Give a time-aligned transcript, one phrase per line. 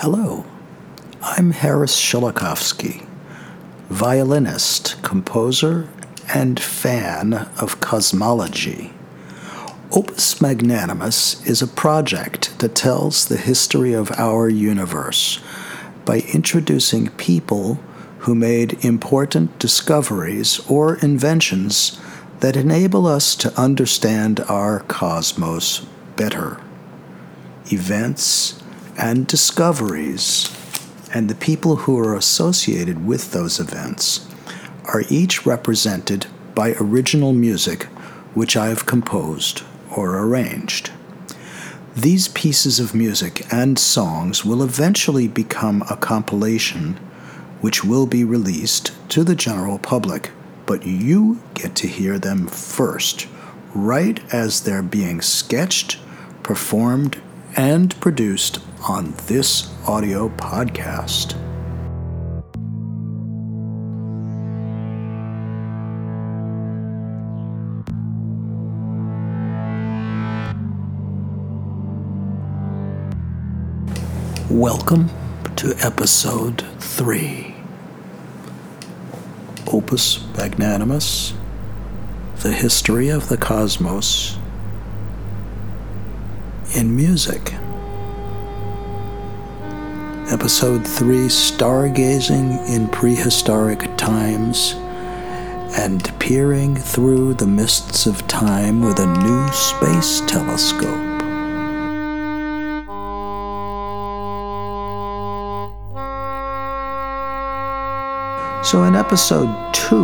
[0.00, 0.44] Hello,
[1.22, 3.06] I'm Harris Shilikovsky,
[3.88, 5.88] violinist, composer,
[6.34, 8.92] and fan of cosmology.
[9.90, 15.40] Opus Magnanimus is a project that tells the history of our universe
[16.04, 17.80] by introducing people
[18.18, 21.98] who made important discoveries or inventions
[22.40, 26.60] that enable us to understand our cosmos better.
[27.72, 28.62] Events
[28.98, 30.54] and discoveries
[31.12, 34.26] and the people who are associated with those events
[34.84, 37.84] are each represented by original music
[38.34, 39.62] which I have composed
[39.94, 40.90] or arranged.
[41.94, 46.94] These pieces of music and songs will eventually become a compilation
[47.62, 50.30] which will be released to the general public,
[50.66, 53.26] but you get to hear them first,
[53.74, 55.98] right as they're being sketched,
[56.42, 57.20] performed,
[57.56, 61.34] and produced on this audio podcast.
[74.48, 75.10] Welcome
[75.56, 77.56] to episode 3
[79.72, 81.32] Opus Magnanimus
[82.38, 84.38] The History of the Cosmos
[86.76, 87.54] in Music.
[90.28, 94.74] Episode 3 Stargazing in Prehistoric Times
[95.78, 100.88] and Peering Through the Mists of Time with a New Space Telescope.
[108.64, 109.94] So, in episode 2,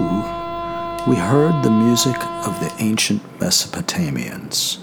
[1.10, 2.16] we heard the music
[2.46, 4.78] of the ancient Mesopotamians,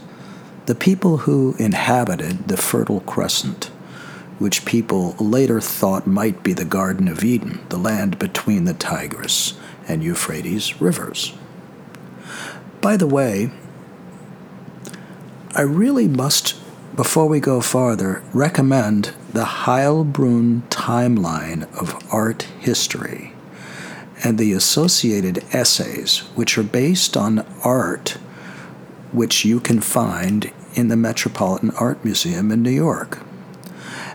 [0.66, 3.72] the people who inhabited the Fertile Crescent,
[4.40, 9.54] which people later thought might be the Garden of Eden, the land between the Tigris
[9.88, 11.34] and Euphrates rivers.
[12.82, 13.52] By the way,
[15.54, 16.56] I really must,
[16.96, 23.34] before we go farther, recommend the Heilbrunn timeline of art history
[24.24, 28.18] and the associated essays, which are based on art
[29.12, 33.20] which you can find in the Metropolitan Art Museum in New York.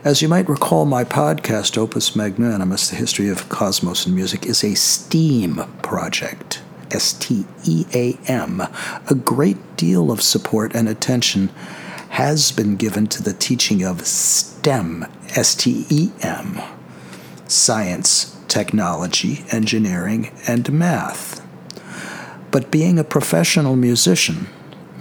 [0.05, 4.63] As you might recall, my podcast, Opus Magnanimus The History of Cosmos and Music, is
[4.63, 6.61] a STEAM project.
[6.91, 8.61] S T E A M.
[8.61, 11.49] A great deal of support and attention
[12.11, 15.07] has been given to the teaching of STEM,
[15.37, 16.61] S T E M,
[17.49, 21.41] science, technology, engineering, and math.
[22.51, 24.49] But being a professional musician,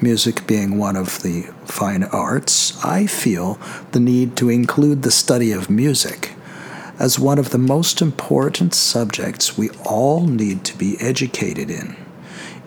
[0.03, 3.57] music being one of the fine arts, I feel
[3.91, 6.33] the need to include the study of music
[6.99, 11.95] as one of the most important subjects we all need to be educated in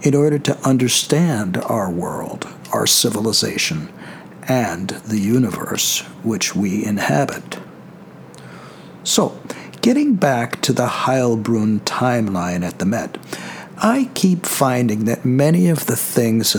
[0.02, 3.88] in order to understand our world, our civilization,
[4.48, 7.58] and the universe which we inhabit.
[9.04, 9.40] So,
[9.86, 13.18] Getting back to the Heilbrunn timeline at the Met,
[13.78, 16.56] I keep finding that many of the things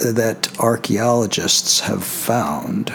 [0.00, 2.92] that archaeologists have found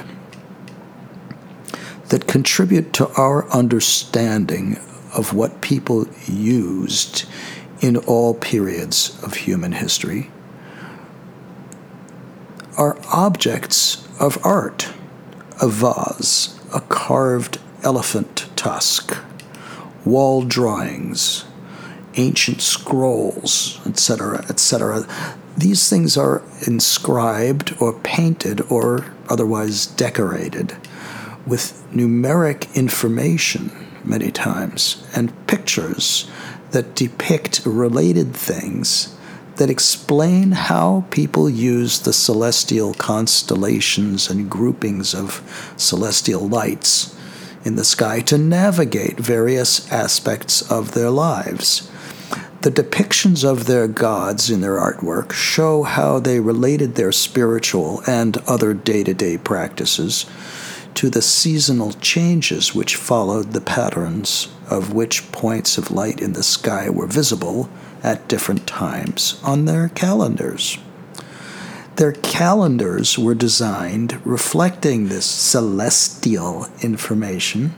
[2.10, 4.78] that contribute to our understanding
[5.16, 7.26] of what people used
[7.82, 10.30] in all periods of human history
[12.78, 14.90] are objects of art
[15.62, 19.18] a vase, a carved elephant tusk,
[20.06, 21.46] wall drawings,
[22.16, 25.06] ancient scrolls, etc., etc.
[25.60, 30.78] These things are inscribed or painted or otherwise decorated
[31.46, 33.70] with numeric information
[34.06, 36.32] many times and pictures
[36.72, 39.14] that depict related things
[39.58, 45.44] that explain how people use the celestial constellations and groupings of
[45.76, 47.14] celestial lights
[47.66, 51.89] in the sky to navigate various aspects of their lives.
[52.62, 58.36] The depictions of their gods in their artwork show how they related their spiritual and
[58.48, 60.26] other day to day practices
[60.96, 66.44] to the seasonal changes which followed the patterns of which points of light in the
[66.44, 67.70] sky were visible
[68.04, 70.78] at different times on their calendars.
[71.96, 77.74] Their calendars were designed reflecting this celestial information,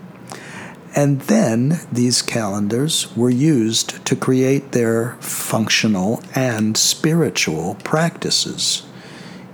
[0.93, 8.83] and then these calendars were used to create their functional and spiritual practices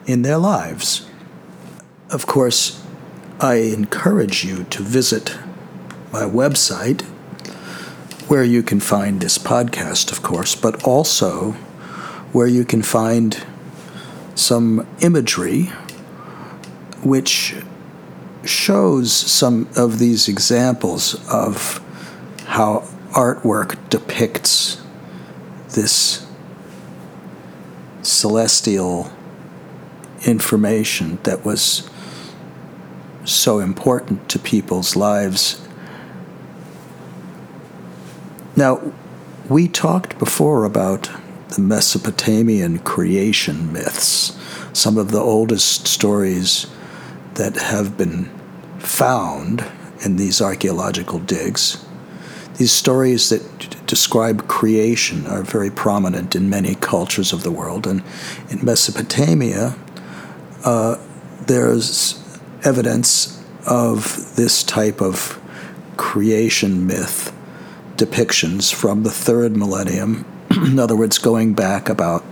[0.06, 1.08] in their lives.
[2.10, 2.84] Of course,
[3.40, 5.38] I encourage you to visit
[6.12, 7.02] my website,
[8.28, 11.52] where you can find this podcast, of course, but also
[12.34, 13.46] where you can find
[14.36, 15.72] some imagery
[17.04, 17.56] which
[18.50, 21.82] shows some of these examples of
[22.46, 22.80] how
[23.12, 24.82] artwork depicts
[25.70, 26.26] this
[28.02, 29.12] celestial
[30.26, 31.90] information that was
[33.26, 35.62] so important to people's lives.
[38.56, 38.94] Now,
[39.50, 41.10] we talked before about
[41.50, 44.38] the Mesopotamian creation myths,
[44.74, 46.68] some of the oldest stories
[47.36, 48.30] that have been
[48.80, 49.66] found
[50.04, 51.86] in these archaeological digs.
[52.58, 57.88] These stories that describe creation are very prominent in many cultures of the world.
[57.88, 58.04] And
[58.50, 59.76] in Mesopotamia,
[60.66, 60.98] uh,
[61.46, 62.24] there's
[62.64, 65.40] evidence of this type of
[65.98, 67.34] creation myth
[67.96, 70.26] depictions from the third millennium.
[70.52, 72.24] in other words, going back about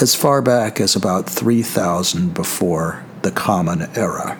[0.00, 4.38] as far back as about 3000 before the Common Era.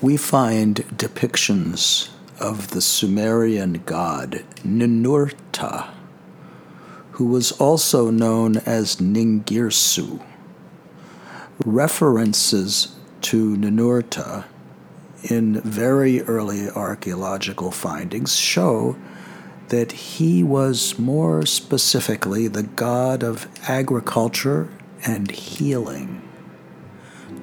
[0.00, 5.90] We find depictions of the Sumerian god Ninurta,
[7.12, 10.22] who was also known as Ningirsu.
[11.64, 14.44] References to Ninurta
[15.24, 18.96] in very early archaeological findings show
[19.66, 24.68] that he was more specifically the god of agriculture
[25.04, 26.22] and healing.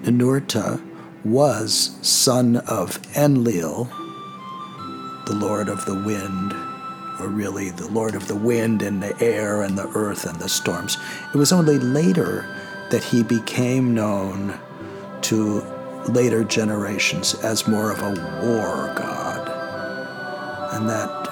[0.04, 0.82] Ninurta
[1.26, 3.90] was son of Enlil,
[5.26, 6.54] the Lord of the Wind,
[7.20, 10.48] or really the Lord of the Wind and the air and the earth and the
[10.48, 10.98] storms.
[11.34, 12.48] It was only later
[12.92, 14.60] that he became known
[15.22, 15.62] to
[16.10, 18.12] later generations as more of a
[18.46, 19.50] war god.
[20.76, 21.26] And that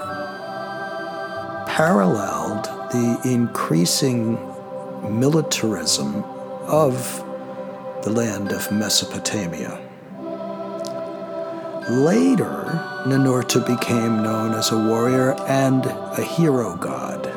[1.67, 4.39] paralleled the increasing
[5.19, 6.23] militarism
[6.65, 7.23] of
[8.03, 9.82] the land of Mesopotamia.
[11.89, 17.27] Later, Ninurta became known as a warrior and a hero god.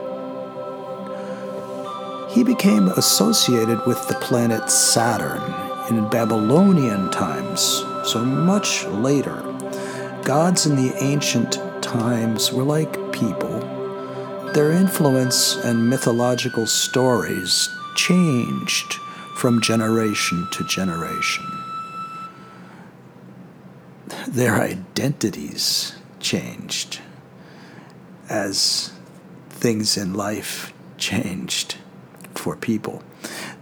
[2.30, 5.42] He became associated with the planet Saturn
[5.88, 7.60] in Babylonian times,
[8.04, 9.42] so much later.
[10.22, 13.58] Gods in the ancient times were like people.
[14.54, 19.00] Their influence and mythological stories changed
[19.34, 21.65] from generation to generation
[24.26, 27.00] their identities changed
[28.28, 28.92] as
[29.50, 31.76] things in life changed
[32.34, 33.02] for people.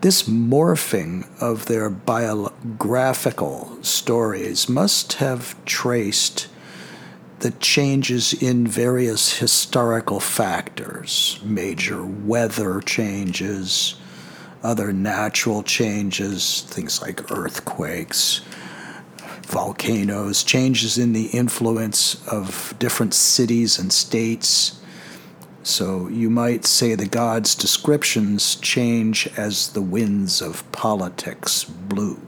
[0.01, 6.49] This morphing of their biographical stories must have traced
[7.41, 13.97] the changes in various historical factors, major weather changes,
[14.63, 18.41] other natural changes, things like earthquakes,
[19.45, 24.81] volcanoes, changes in the influence of different cities and states.
[25.63, 32.21] So you might say the gods' descriptions change as the winds of politics blew.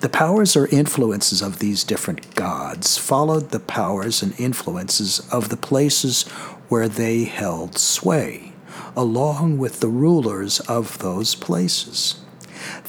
[0.00, 5.56] The powers or influences of these different gods followed the powers and influences of the
[5.56, 6.24] places
[6.68, 8.52] where they held sway,
[8.96, 12.20] along with the rulers of those places.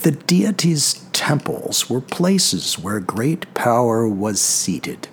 [0.02, 5.08] The deities' temples were places where great power was seated,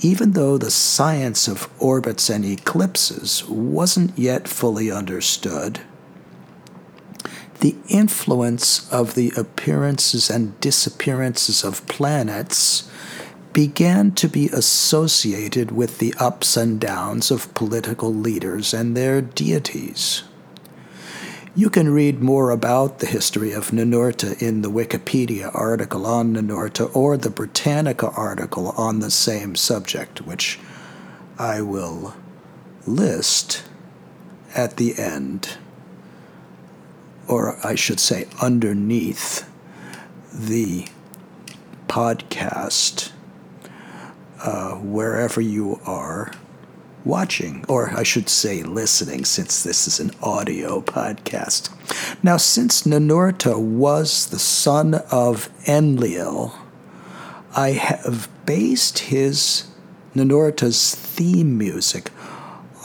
[0.00, 5.80] even though the science of orbits and eclipses wasn't yet fully understood.
[7.60, 12.90] The influence of the appearances and disappearances of planets
[13.52, 20.24] began to be associated with the ups and downs of political leaders and their deities.
[21.54, 26.90] You can read more about the history of Ninurta in the Wikipedia article on Ninurta
[26.96, 30.58] or the Britannica article on the same subject, which
[31.38, 32.14] I will
[32.86, 33.64] list
[34.54, 35.58] at the end,
[37.28, 39.46] or I should say, underneath
[40.32, 40.86] the
[41.86, 43.12] podcast,
[44.42, 46.32] uh, wherever you are
[47.04, 51.70] watching, or I should say listening, since this is an audio podcast.
[52.22, 56.54] Now, since Ninurta was the son of Enlil,
[57.56, 59.66] I have based his
[60.14, 62.10] Ninurta's theme music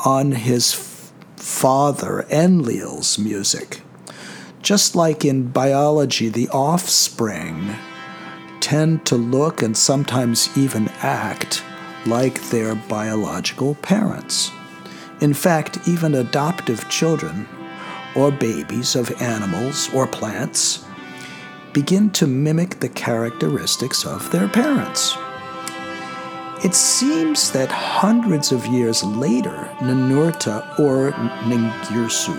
[0.06, 0.74] on his
[1.36, 3.82] father Enlil's music.
[4.62, 7.76] Just like in biology, the offspring
[8.60, 11.64] tend to look and sometimes even act
[12.08, 14.52] like their biological parents.
[15.22, 17.48] In fact, even adoptive children
[18.16, 20.86] or babies of animals or plants
[21.74, 25.16] begin to mimic the characteristics of their parents.
[26.64, 31.12] It seems that hundreds of years later, Ninurta or
[31.46, 32.34] Ningirsu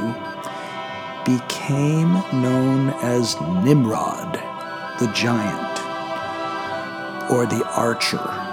[1.24, 4.32] became known as Nimrod,
[4.98, 5.78] the giant,
[7.30, 8.47] or the archer,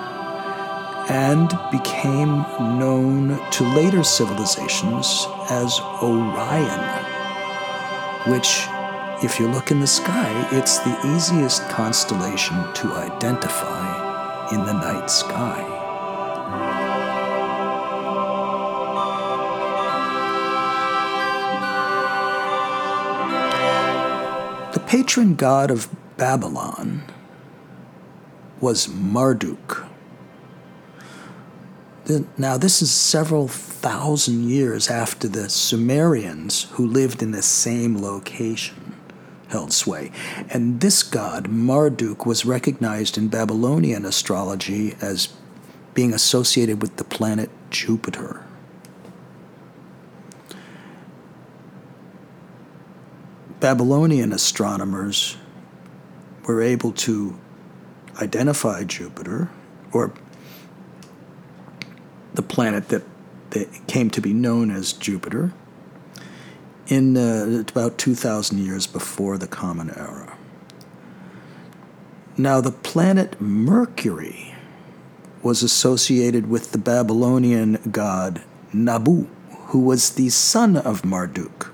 [1.10, 2.42] and became
[2.80, 7.06] known to later civilizations as Orion,
[8.28, 8.66] which,
[9.24, 15.10] if you look in the sky, it's the easiest constellation to identify in the night
[15.10, 15.62] sky.
[24.74, 27.04] The patron god of Babylon
[28.60, 29.86] was Marduk.
[32.38, 38.96] Now, this is several thousand years after the Sumerians who lived in the same location
[39.48, 40.12] held sway.
[40.50, 45.30] And this god, Marduk, was recognized in Babylonian astrology as
[45.94, 48.44] being associated with the planet Jupiter.
[53.60, 55.38] Babylonian astronomers
[56.44, 57.40] were able to
[58.22, 59.50] identify Jupiter,
[59.92, 60.14] or
[62.36, 63.04] the planet that,
[63.52, 65.54] that came to be known as Jupiter,
[66.88, 70.38] in uh, about 2,000 years before the Common Era.
[72.38, 74.56] Now, the planet Mercury
[75.42, 78.42] was associated with the Babylonian god
[78.74, 79.28] Nabu,
[79.68, 81.74] who was the son of Marduk.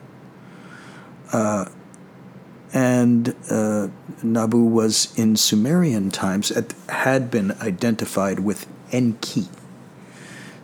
[1.34, 1.66] Uh,
[2.74, 3.88] and uh,
[4.22, 6.52] Nabu was in Sumerian times,
[6.90, 9.48] had been identified with Enki.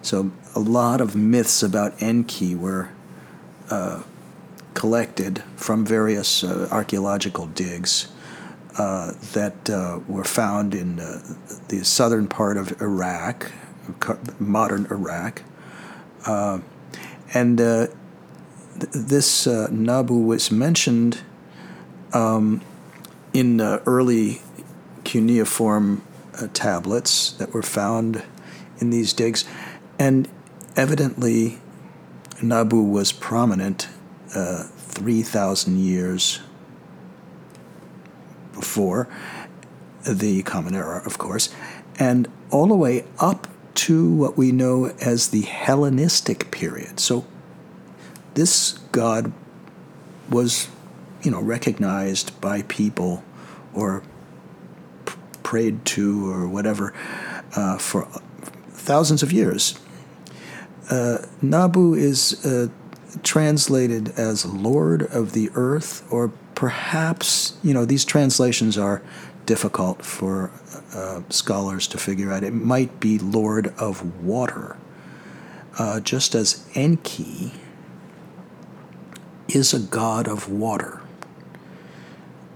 [0.01, 2.89] So a lot of myths about Enki were
[3.69, 4.03] uh,
[4.73, 8.07] collected from various uh, archaeological digs
[8.77, 11.19] uh, that uh, were found in uh,
[11.69, 13.51] the southern part of Iraq,
[14.39, 15.41] modern Iraq.
[16.27, 16.59] Uh,
[17.33, 17.89] and th-
[18.91, 21.21] this Nabu was mentioned
[22.13, 22.61] um,
[23.33, 24.41] in early
[25.03, 26.03] cuneiform
[26.53, 28.23] tablets that were found
[28.79, 29.43] in these digs.
[29.99, 30.27] And
[30.75, 31.59] evidently,
[32.41, 33.87] Nabu was prominent
[34.35, 36.39] uh, 3,000 years
[38.53, 39.07] before
[40.07, 41.49] the Common Era, of course,
[41.99, 46.99] and all the way up to what we know as the Hellenistic period.
[46.99, 47.25] So
[48.33, 49.31] this god
[50.29, 50.67] was,
[51.21, 53.23] you know, recognized by people
[53.73, 54.03] or
[55.43, 56.93] prayed to or whatever
[57.55, 58.07] uh, for
[58.69, 59.79] thousands of years.
[60.89, 62.69] Uh, Nabu is uh,
[63.23, 69.01] translated as Lord of the Earth, or perhaps, you know, these translations are
[69.45, 70.51] difficult for
[70.93, 72.43] uh, scholars to figure out.
[72.43, 74.77] It might be Lord of Water,
[75.77, 77.53] uh, just as Enki
[79.47, 81.01] is a god of water.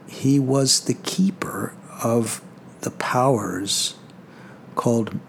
[0.08, 1.74] He was the keeper
[2.04, 2.42] of
[2.82, 3.96] the powers
[4.76, 5.20] called,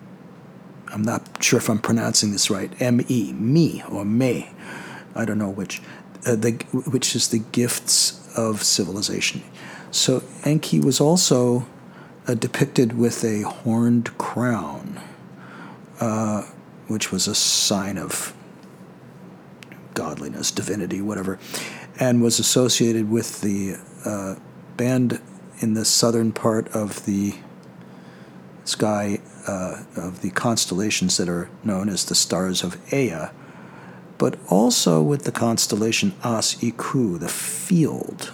[0.92, 4.50] I'm not sure if I'm pronouncing this right, M E, me or me,
[5.14, 5.80] I don't know which,
[6.26, 9.42] uh, the, which is the gifts of civilization.
[9.90, 11.66] So Enki was also
[12.26, 15.00] uh, depicted with a horned crown,
[16.00, 16.42] uh,
[16.88, 18.34] which was a sign of
[19.94, 21.38] godliness, divinity, whatever,
[22.00, 24.36] and was associated with the uh,
[24.76, 25.20] band
[25.60, 27.34] in the southern part of the
[28.64, 33.28] sky uh, of the constellations that are known as the stars of Ea
[34.22, 38.30] but also with the constellation As Iku, the field,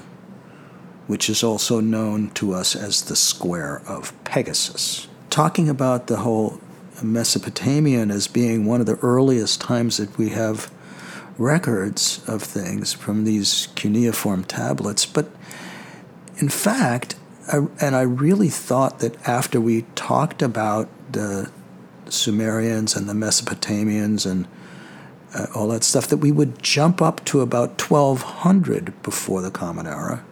[1.06, 5.08] which is also known to us as the square of Pegasus.
[5.30, 6.60] Talking about the whole
[7.02, 10.70] Mesopotamian as being one of the earliest times that we have
[11.38, 15.30] records of things from these cuneiform tablets, but
[16.36, 17.14] in fact,
[17.52, 21.50] I, and I really thought that after we talked about the
[22.08, 24.46] Sumerians and the Mesopotamians and
[25.34, 29.86] uh, all that stuff, that we would jump up to about 1200 before the Common
[29.86, 30.24] Era.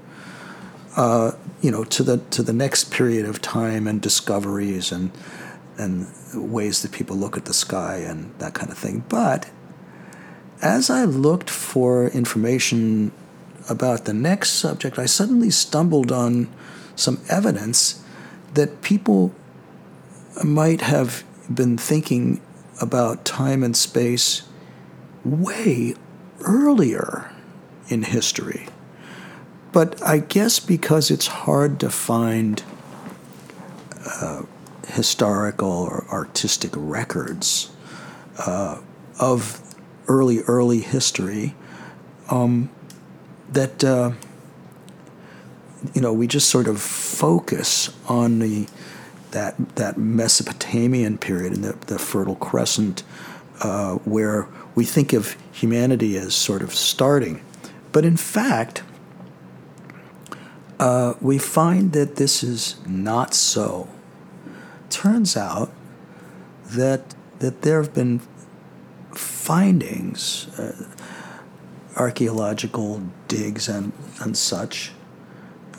[0.97, 5.11] Uh, you know, to the to the next period of time and discoveries and
[5.77, 9.05] and ways that people look at the sky and that kind of thing.
[9.09, 9.51] But
[10.63, 13.13] as I looked for information
[13.69, 16.49] about the next subject, I suddenly stumbled on
[16.97, 18.03] some evidence
[18.55, 19.33] that people
[20.45, 22.41] might have been thinking
[22.81, 24.43] about time and space
[25.25, 25.95] way
[26.41, 27.31] earlier
[27.89, 28.67] in history.
[29.73, 32.63] But I guess because it's hard to find
[34.07, 34.43] uh,
[34.89, 37.71] historical or artistic records
[38.39, 38.81] uh,
[39.21, 39.61] of
[40.09, 41.55] early, early history,
[42.31, 42.71] um,
[43.53, 44.13] that uh,
[45.95, 48.67] you know we just sort of focus on the
[49.33, 53.03] that that Mesopotamian period and the, the Fertile Crescent,
[53.61, 57.43] uh, where we think of humanity as sort of starting,
[57.93, 58.83] but in fact,
[60.79, 63.89] uh, we find that this is not so.
[64.91, 65.73] Turns out
[66.67, 68.21] that that there have been
[69.13, 70.87] findings, uh,
[71.97, 74.93] archaeological digs and and such,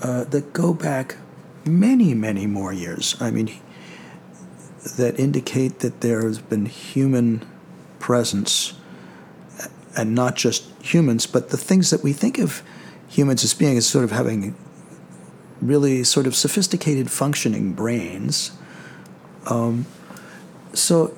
[0.01, 1.17] uh, that go back
[1.65, 3.15] many, many more years.
[3.19, 3.49] I mean,
[4.97, 7.45] that indicate that there has been human
[7.99, 8.73] presence,
[9.97, 12.61] and not just humans, but the things that we think of
[13.07, 14.55] humans as being as sort of having
[15.61, 18.51] really sort of sophisticated functioning brains.
[19.49, 19.85] Um,
[20.73, 21.15] so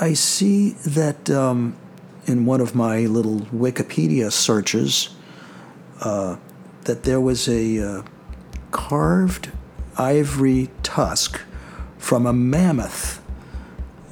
[0.00, 1.76] I see that um,
[2.26, 5.10] in one of my little Wikipedia searches
[6.00, 6.36] uh,
[6.84, 8.02] that there was a uh,
[8.70, 9.50] carved
[9.96, 11.40] ivory tusk
[11.98, 13.22] from a mammoth.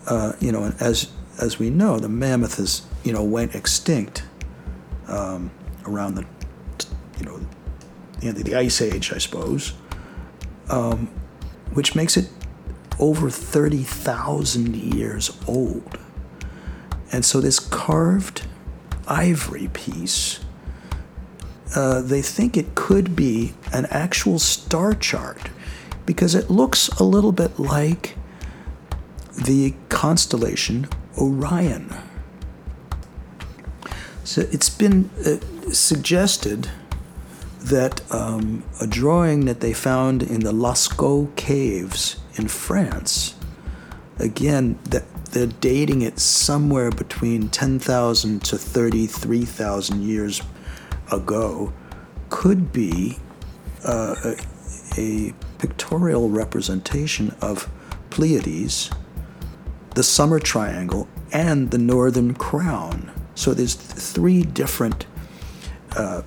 [0.07, 1.11] Uh, you know, as
[1.41, 4.25] as we know, the mammoth is you know went extinct
[5.09, 5.51] um,
[5.87, 6.25] around the
[7.19, 7.41] you know
[8.21, 9.73] the the ice age, I suppose,
[10.69, 11.09] um,
[11.73, 12.31] which makes it
[12.99, 15.99] over thirty thousand years old.
[17.13, 18.47] And so this carved
[19.09, 20.39] ivory piece
[21.75, 25.51] uh, they think it could be an actual star chart
[26.07, 28.17] because it looks a little bit like
[29.45, 31.95] the constellation Orion.
[34.25, 36.71] So it's been uh, suggested
[37.61, 43.35] that um, a drawing that they found in the Lascaux caves in France,
[44.19, 50.43] again, that they're dating it somewhere between 10,000 to 33,000 years
[51.13, 51.73] ago
[52.29, 53.19] could be
[53.85, 54.35] uh,
[54.97, 57.69] a, pictorial representation of
[58.09, 58.91] Pleiades,
[59.95, 63.13] the Summer Triangle, and the Northern Crown.
[63.35, 65.07] So there's three different
[65.97, 66.23] uh,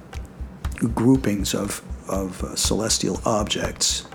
[0.93, 4.05] groupings of, of uh, celestial objects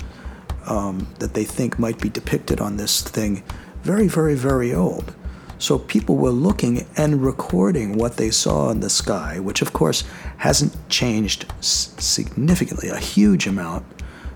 [0.66, 3.42] um, that they think might be depicted on this thing,
[3.83, 5.14] very, very, very old.
[5.58, 10.04] So people were looking and recording what they saw in the sky, which of course
[10.38, 13.84] hasn't changed significantly, a huge amount.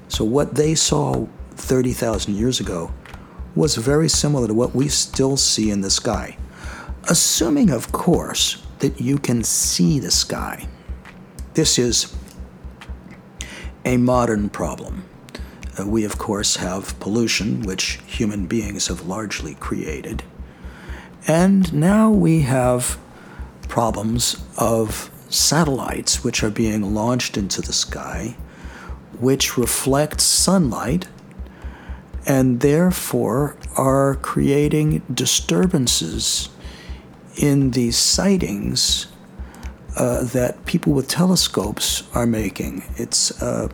[0.09, 2.93] So what they saw 30,000 years ago
[3.55, 6.37] was very similar to what we still see in the sky.
[7.09, 10.67] Assuming, of course, that you can see the sky.
[11.55, 12.15] This is
[13.85, 15.05] a modern problem.
[15.79, 20.23] Uh, we, of course, have pollution, which human beings have largely created.
[21.27, 22.99] And now we have
[23.69, 28.37] problems of satellites which are being launched into the sky,
[29.19, 31.09] which reflect sunlight
[32.27, 36.49] and therefore are creating disturbances
[37.37, 39.07] in the sightings
[39.97, 42.83] uh, that people with telescopes are making.
[42.97, 43.69] It's uh,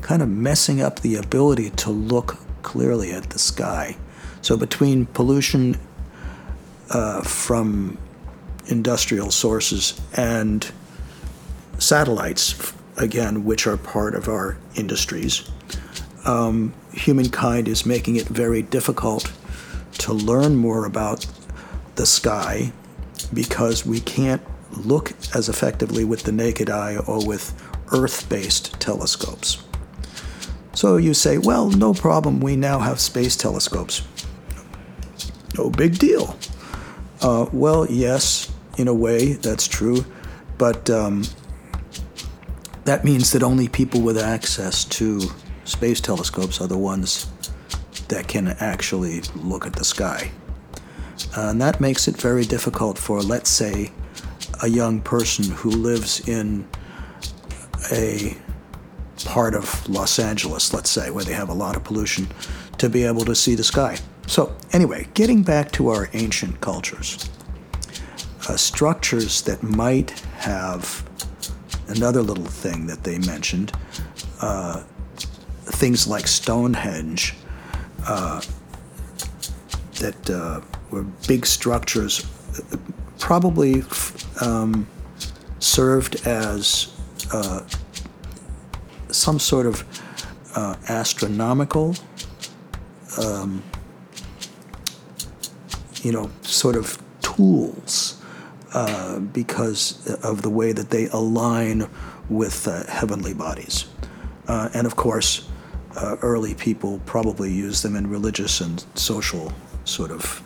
[0.00, 3.96] kind of messing up the ability to look clearly at the sky.
[4.40, 5.78] So, between pollution
[6.92, 7.98] uh, from
[8.66, 10.70] industrial sources and
[11.78, 15.50] satellites, again, which are part of our industries.
[16.24, 19.32] Um, humankind is making it very difficult
[19.98, 21.26] to learn more about
[21.96, 22.72] the sky
[23.34, 27.52] because we can't look as effectively with the naked eye or with
[27.92, 29.62] Earth based telescopes.
[30.74, 34.02] So you say, well, no problem, we now have space telescopes.
[35.58, 36.38] No big deal.
[37.22, 40.04] Uh, well, yes, in a way, that's true,
[40.58, 41.22] but um,
[42.84, 45.20] that means that only people with access to
[45.64, 47.30] space telescopes are the ones
[48.08, 50.32] that can actually look at the sky.
[51.36, 53.92] Uh, and that makes it very difficult for, let's say,
[54.60, 56.66] a young person who lives in
[57.92, 58.36] a
[59.24, 62.26] part of Los Angeles, let's say, where they have a lot of pollution,
[62.78, 63.96] to be able to see the sky.
[64.26, 67.28] So, anyway, getting back to our ancient cultures,
[68.48, 71.08] uh, structures that might have
[71.88, 73.72] another little thing that they mentioned
[74.42, 74.82] uh,
[75.64, 77.34] things like Stonehenge,
[78.06, 78.42] uh,
[80.00, 82.26] that uh, were big structures,
[83.18, 83.84] probably
[84.40, 84.86] um,
[85.60, 86.92] served as
[87.32, 87.60] uh,
[89.08, 89.84] some sort of
[90.56, 91.94] uh, astronomical,
[93.18, 93.62] um,
[96.02, 98.20] you know, sort of tools
[98.74, 101.88] uh, because of the way that they align
[102.28, 103.86] with uh, heavenly bodies.
[104.48, 105.48] Uh, and of course,
[105.96, 109.52] uh, early people probably used them in religious and social
[109.84, 110.42] sort of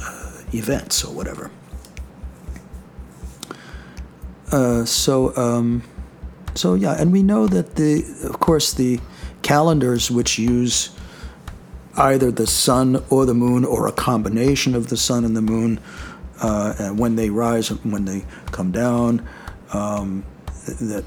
[0.00, 1.50] uh, events or whatever.
[4.52, 5.82] Uh, so, um,
[6.54, 9.00] so yeah, and we know that the, of course, the
[9.42, 10.95] calendars which use
[11.96, 15.80] either the sun or the moon or a combination of the sun and the moon
[16.42, 19.26] uh, and when they rise and when they come down
[19.72, 20.24] um,
[20.80, 21.04] that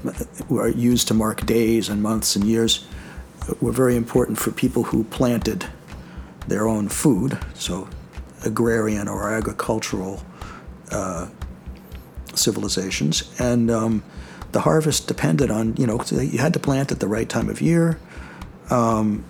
[0.48, 2.86] were used to mark days and months and years
[3.60, 5.66] were very important for people who planted
[6.46, 7.88] their own food, so
[8.44, 10.22] agrarian or agricultural
[10.90, 11.28] uh,
[12.34, 13.30] civilizations.
[13.38, 14.02] And um,
[14.52, 17.60] the harvest depended on, you know, you had to plant at the right time of
[17.60, 17.98] year.
[18.70, 19.24] Um,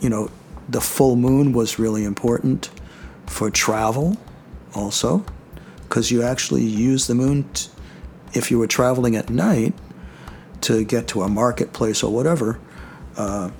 [0.00, 0.30] you know,
[0.68, 2.70] the full moon was really important
[3.26, 4.16] for travel
[4.74, 5.24] also,
[5.82, 7.70] because you actually use the moon t-
[8.34, 9.74] if you were traveling at night
[10.60, 12.58] to get to a marketplace or whatever,
[13.16, 13.50] uh,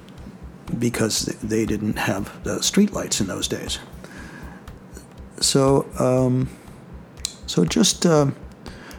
[0.79, 3.79] because they didn't have the streetlights in those days.
[5.41, 6.49] So, um,
[7.47, 8.31] so just uh,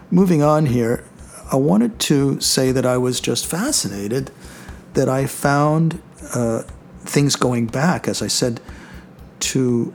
[0.10, 1.04] moving on here,
[1.52, 4.32] I wanted to say that I was just fascinated
[4.94, 6.02] that I found
[6.34, 6.64] uh,
[7.08, 8.60] things going back, as I said,
[9.40, 9.94] to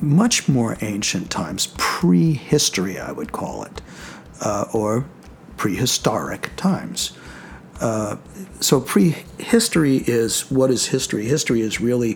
[0.00, 3.82] much more ancient times, prehistory, I would call it,
[4.40, 5.06] uh, or
[5.56, 7.16] prehistoric times.
[7.80, 8.16] Uh,
[8.60, 11.24] so, prehistory is what is history?
[11.26, 12.14] History is really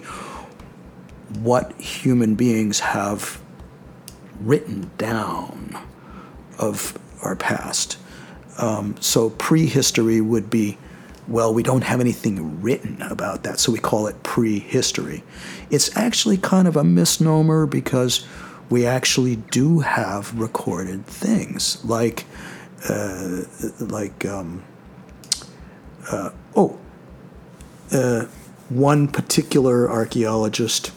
[1.41, 3.41] what human beings have
[4.41, 5.77] written down
[6.59, 7.99] of our past.
[8.59, 10.79] Um, so, prehistory would be
[11.29, 15.23] well, we don't have anything written about that, so we call it prehistory.
[15.71, 18.27] It's actually kind of a misnomer because
[18.71, 22.25] we actually do have recorded things like,
[22.89, 23.43] uh,
[23.79, 24.65] like, um,
[26.11, 26.79] uh, oh,
[27.93, 28.25] uh,
[28.71, 30.93] one particular archaeologist,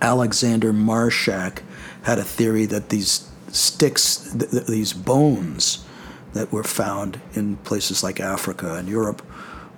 [0.00, 1.60] Alexander Marshack,
[2.02, 5.84] had a theory that these sticks, th- th- these bones,
[6.32, 9.22] that were found in places like Africa and Europe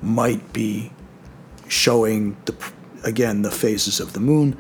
[0.01, 0.93] might be
[1.69, 2.55] showing the
[3.03, 4.57] again the phases of the moon.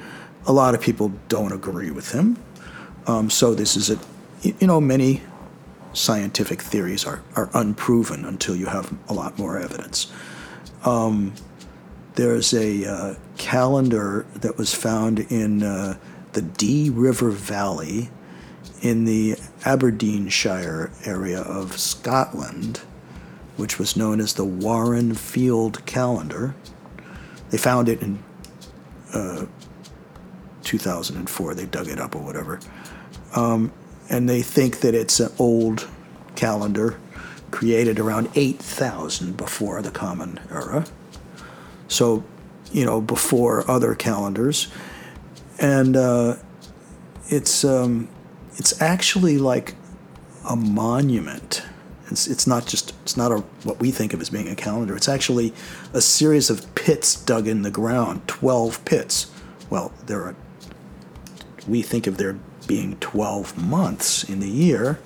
[0.46, 2.36] A lot of people don't agree with him.
[3.06, 3.98] Um, so this is a
[4.42, 5.22] you know many
[5.92, 10.12] scientific theories are, are unproven until you have a lot more evidence.
[10.84, 11.32] Um,
[12.16, 15.96] there's a uh, calendar that was found in uh,
[16.32, 18.10] the Dee River Valley
[18.84, 22.82] in the Aberdeenshire area of Scotland,
[23.56, 26.54] which was known as the Warren Field Calendar.
[27.48, 28.22] They found it in
[29.14, 29.46] uh,
[30.64, 31.54] 2004.
[31.54, 32.60] They dug it up or whatever.
[33.34, 33.72] Um,
[34.10, 35.88] and they think that it's an old
[36.36, 37.00] calendar
[37.50, 40.84] created around 8000 before the Common Era.
[41.88, 42.22] So,
[42.70, 44.68] you know, before other calendars.
[45.58, 46.36] And uh,
[47.30, 47.64] it's.
[47.64, 48.10] Um,
[48.56, 49.74] it's actually like
[50.48, 51.62] a monument.
[52.10, 54.94] It's, it's not just it's not a, what we think of as being a calendar.
[54.96, 55.52] It's actually
[55.92, 59.30] a series of pits dug in the ground, twelve pits.
[59.70, 60.36] Well, there are.
[61.66, 64.98] We think of there being twelve months in the year.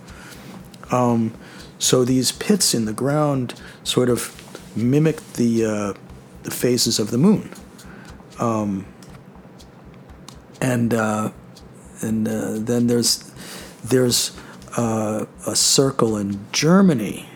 [0.90, 1.34] Um,
[1.78, 4.34] so these pits in the ground sort of
[4.76, 5.94] mimic the uh,
[6.42, 7.50] the phases of the moon.
[8.40, 8.86] Um,
[10.60, 11.30] and uh,
[12.00, 13.27] and uh, then there's
[13.84, 14.36] there's
[14.76, 17.28] a circle in Germany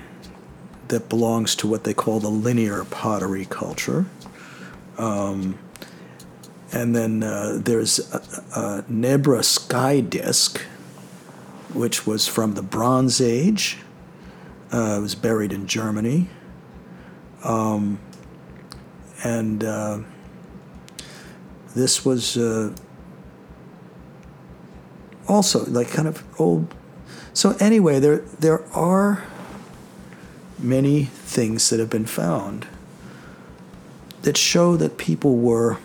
[0.89, 4.05] that belongs to what they call the linear pottery culture.
[4.99, 5.59] Um,
[6.73, 8.19] and then uh, there's a,
[8.55, 10.61] a Nebra sky disk,
[11.73, 13.79] which was from the Bronze Age.
[14.73, 16.29] Uh, it was buried in Germany.
[17.45, 17.99] Um,
[19.25, 20.01] and uh,
[21.75, 22.75] this was uh,
[25.33, 26.75] also like kind of old.
[27.33, 29.25] So anyway, there there are
[30.59, 32.67] many things that have been found
[34.23, 35.79] that show that people were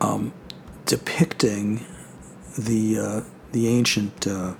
[0.00, 0.32] um,
[0.86, 1.84] depicting
[2.56, 3.20] the uh,
[3.52, 4.54] the ancient uh,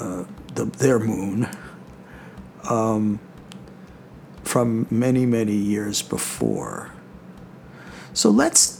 [0.00, 1.48] uh, the, their moon
[2.68, 3.20] um,
[4.44, 6.90] from many, many years before.
[8.12, 8.75] So let's,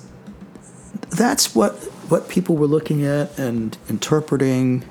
[1.17, 1.75] that's what,
[2.11, 4.85] what people were looking at and interpreting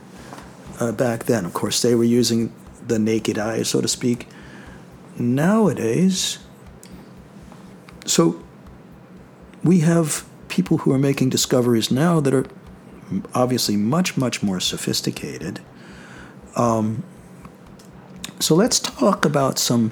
[0.79, 1.45] uh, back then.
[1.45, 2.53] Of course, they were using
[2.85, 4.27] the naked eye, so to speak.
[5.17, 6.39] Nowadays,
[8.05, 8.43] so
[9.63, 12.45] we have people who are making discoveries now that are
[13.33, 15.59] obviously much, much more sophisticated.
[16.55, 17.03] Um,
[18.39, 19.91] so let's talk about some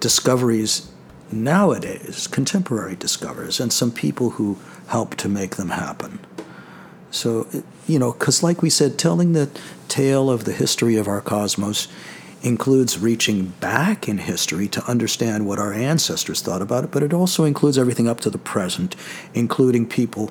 [0.00, 0.90] discoveries
[1.30, 6.18] nowadays, contemporary discoveries, and some people who help to make them happen.
[7.10, 7.46] So,
[7.86, 9.48] you know, because like we said, telling the
[9.88, 11.88] tale of the history of our cosmos
[12.42, 17.12] includes reaching back in history to understand what our ancestors thought about it, but it
[17.12, 18.94] also includes everything up to the present,
[19.34, 20.28] including people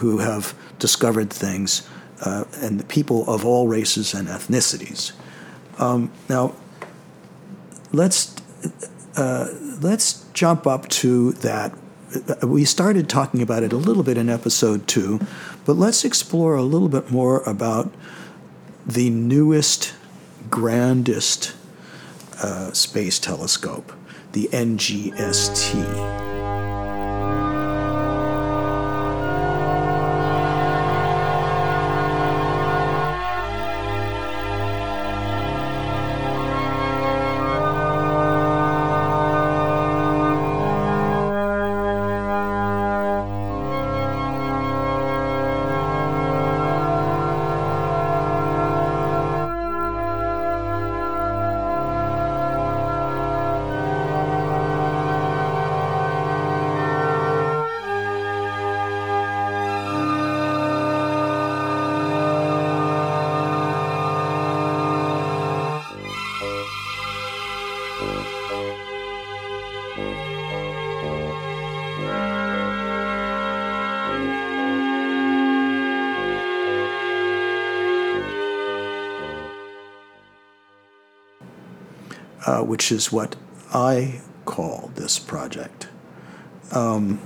[0.00, 1.88] who have discovered things
[2.24, 5.12] uh, and people of all races and ethnicities.
[5.78, 6.54] Um, now,
[7.92, 8.34] let's
[9.16, 9.48] uh,
[9.80, 11.72] let's jump up to that.
[12.42, 15.20] We started talking about it a little bit in episode two,
[15.64, 17.92] but let's explore a little bit more about
[18.86, 19.94] the newest,
[20.48, 21.54] grandest
[22.42, 23.92] uh, space telescope,
[24.32, 26.27] the NGST.
[82.68, 83.34] Which is what
[83.72, 85.88] I call this project.
[86.70, 87.18] Um,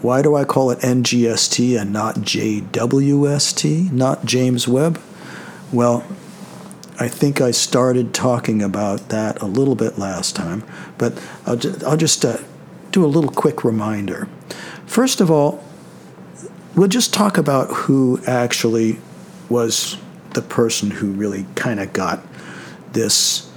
[0.00, 5.00] why do I call it NGST and not JWST, not James Webb?
[5.72, 6.06] Well,
[6.98, 10.64] I think I started talking about that a little bit last time,
[10.96, 12.38] but I'll, ju- I'll just uh,
[12.92, 14.28] do a little quick reminder.
[14.86, 15.62] First of all,
[16.74, 18.98] we'll just talk about who actually
[19.48, 19.96] was
[20.34, 22.24] the person who really kind of got
[22.92, 23.49] this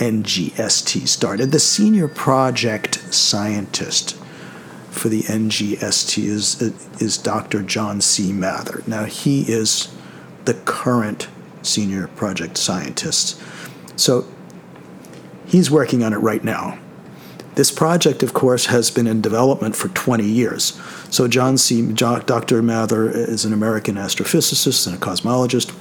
[0.00, 1.52] NGST started.
[1.52, 4.16] The senior project scientist
[4.90, 6.60] for the NGST is,
[7.00, 7.62] is Dr.
[7.62, 8.32] John C.
[8.32, 8.82] Mather.
[8.86, 9.94] Now, he is
[10.46, 11.28] the current
[11.62, 13.40] senior project scientist.
[13.96, 14.26] So
[15.46, 16.78] he's working on it right now.
[17.56, 20.80] This project, of course, has been in development for 20 years.
[21.10, 21.92] So John C.
[21.92, 22.62] Dr.
[22.62, 25.74] Mather is an American astrophysicist and a cosmologist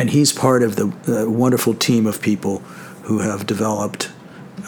[0.00, 2.60] and he's part of the wonderful team of people
[3.02, 4.10] who have developed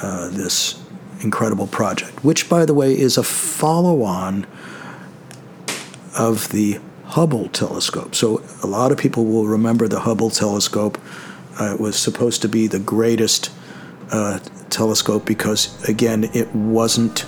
[0.02, 0.78] uh, this
[1.20, 4.46] incredible project, which, by the way, is a follow on
[6.18, 8.14] of the Hubble telescope.
[8.14, 10.98] So, a lot of people will remember the Hubble telescope.
[11.58, 13.50] Uh, it was supposed to be the greatest
[14.10, 17.24] uh, telescope because, again, it wasn't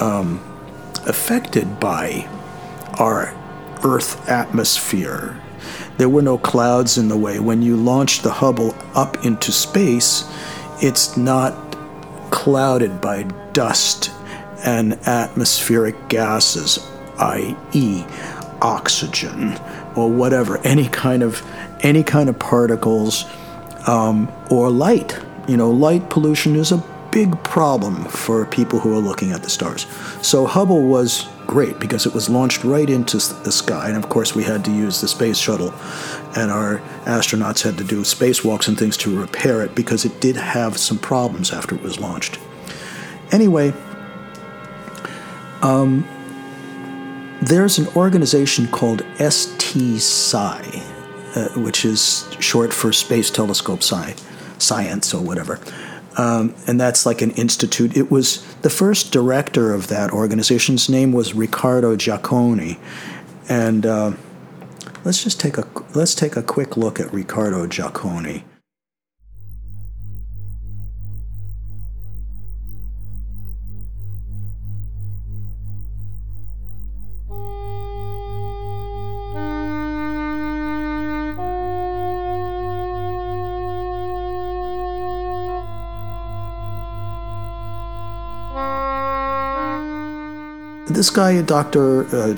[0.00, 0.40] um,
[1.06, 2.28] affected by
[2.98, 3.32] our
[3.84, 5.40] Earth atmosphere
[5.98, 7.38] there were no clouds in the way.
[7.38, 10.24] When you launch the Hubble up into space,
[10.82, 11.54] it's not
[12.30, 14.10] clouded by dust
[14.64, 16.78] and atmospheric gases,
[17.18, 18.04] i.e.,
[18.62, 19.58] oxygen
[19.96, 21.42] or whatever, any kind of
[21.80, 23.24] any kind of particles
[23.86, 25.18] um, or light.
[25.48, 29.50] You know, light pollution is a big problem for people who are looking at the
[29.50, 29.86] stars.
[30.22, 33.88] So Hubble was great because it was launched right into the sky.
[33.88, 35.74] And of course, we had to use the space shuttle,
[36.36, 40.36] and our astronauts had to do spacewalks and things to repair it because it did
[40.36, 42.38] have some problems after it was launched.
[43.32, 43.74] Anyway,
[45.62, 46.06] um,
[47.42, 50.62] there's an organization called STSCI,
[51.36, 54.14] uh, which is short for Space Telescope Sci-
[54.58, 55.58] Science or whatever.
[56.16, 57.96] Um, and that's like an institute.
[57.96, 62.78] It was the first director of that organization's name was Riccardo Giacconi,
[63.48, 64.12] and uh,
[65.04, 68.42] let's just take a let's take a quick look at Riccardo Giacconi.
[90.90, 92.04] This guy, Dr.
[92.14, 92.34] Uh,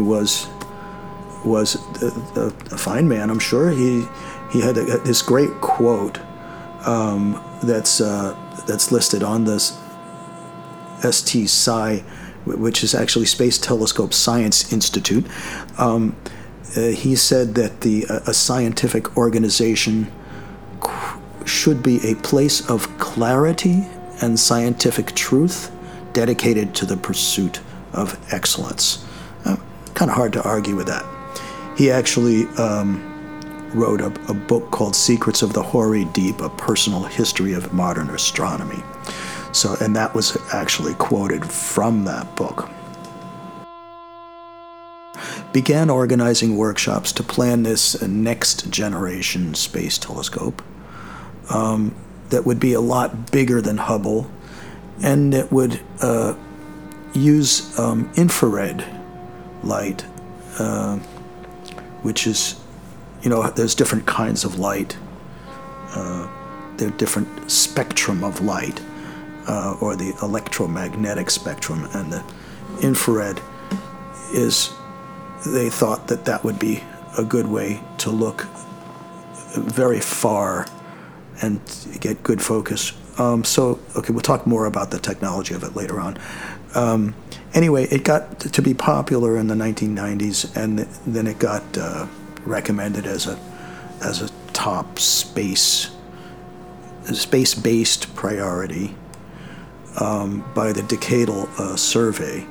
[0.00, 0.48] was
[1.44, 3.30] was a, a, a, fine man.
[3.30, 4.06] I'm sure he
[4.52, 6.18] he had a, this great quote
[6.86, 9.78] um, that's uh, that's listed on this
[11.02, 11.98] ST Sci,
[12.44, 15.26] which is actually Space Telescope Science Institute.
[15.78, 16.16] Um,
[16.76, 20.10] uh, he said that the uh, a scientific organization
[21.44, 23.86] should be a place of clarity
[24.20, 25.70] and scientific truth
[26.12, 27.60] dedicated to the pursuit
[27.96, 29.04] of excellence.
[29.44, 29.56] Uh,
[29.94, 31.04] kind of hard to argue with that.
[31.76, 33.02] He actually um,
[33.74, 38.08] wrote a, a, book called Secrets of the Hoary Deep, a personal history of modern
[38.10, 38.82] astronomy.
[39.52, 42.68] So, and that was actually quoted from that book.
[45.52, 50.62] Began organizing workshops to plan this next generation space telescope
[51.48, 51.94] um,
[52.30, 54.30] that would be a lot bigger than Hubble
[55.02, 56.34] and that would uh,
[57.16, 58.84] use um, infrared
[59.62, 60.04] light,
[60.58, 60.96] uh,
[62.02, 62.60] which is,
[63.22, 64.96] you know, there's different kinds of light.
[65.94, 66.28] Uh,
[66.98, 68.82] different spectrum of light,
[69.48, 72.22] uh, or the electromagnetic spectrum, and the
[72.82, 73.40] infrared
[74.34, 74.70] is.
[75.46, 76.82] They thought that that would be
[77.16, 78.46] a good way to look
[79.54, 80.66] very far
[81.40, 81.60] and
[82.00, 82.92] get good focus.
[83.18, 86.18] Um, so, okay, we'll talk more about the technology of it later on.
[86.76, 87.14] Um,
[87.54, 92.06] anyway, it got to be popular in the 1990s, and then it got uh,
[92.44, 93.38] recommended as a
[94.02, 95.90] as a top space
[97.14, 98.94] space based priority
[100.00, 102.46] um, by the Decadal uh, Survey.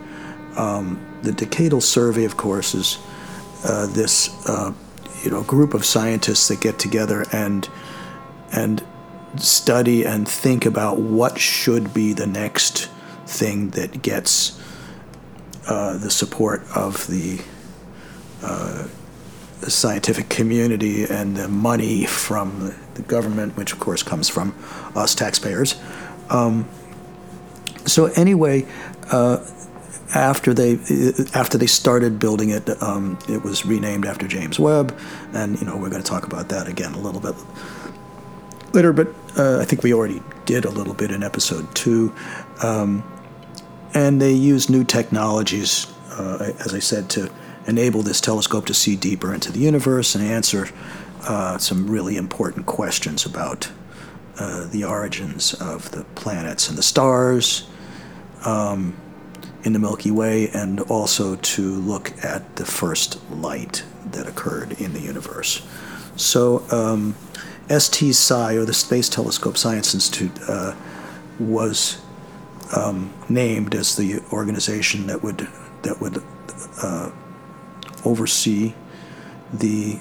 [0.57, 2.97] Um, the Decadal Survey, of course, is
[3.63, 4.73] uh, this uh,
[5.23, 7.69] you know group of scientists that get together and
[8.51, 8.83] and
[9.37, 12.89] study and think about what should be the next
[13.25, 14.59] thing that gets
[15.67, 17.41] uh, the support of the,
[18.43, 18.87] uh,
[19.61, 24.53] scientific community and the money from the government, which of course comes from
[24.95, 25.79] us taxpayers.
[26.29, 26.67] Um,
[27.85, 28.65] so anyway,
[29.11, 29.45] uh,
[30.13, 30.73] after they
[31.33, 34.97] after they started building it, um, it was renamed after James Webb,
[35.33, 37.35] and you know we're going to talk about that again a little bit
[38.73, 38.93] later.
[38.93, 39.07] But
[39.37, 42.13] uh, I think we already did a little bit in episode two.
[42.61, 43.03] Um,
[43.95, 47.31] and they use new technologies, uh, as I said, to
[47.65, 50.67] enable this telescope to see deeper into the universe and answer
[51.23, 53.71] uh, some really important questions about
[54.37, 57.67] uh, the origins of the planets and the stars
[58.43, 58.95] um,
[59.63, 64.93] in the Milky Way, and also to look at the first light that occurred in
[64.93, 65.65] the universe.
[66.17, 67.15] So, um,
[67.67, 70.75] ST SCI, or the Space Telescope Science Institute, uh,
[71.39, 71.99] was
[72.73, 75.47] um, named as the organization that would
[75.83, 76.23] that would
[76.81, 77.11] uh,
[78.03, 78.73] oversee
[79.53, 79.99] the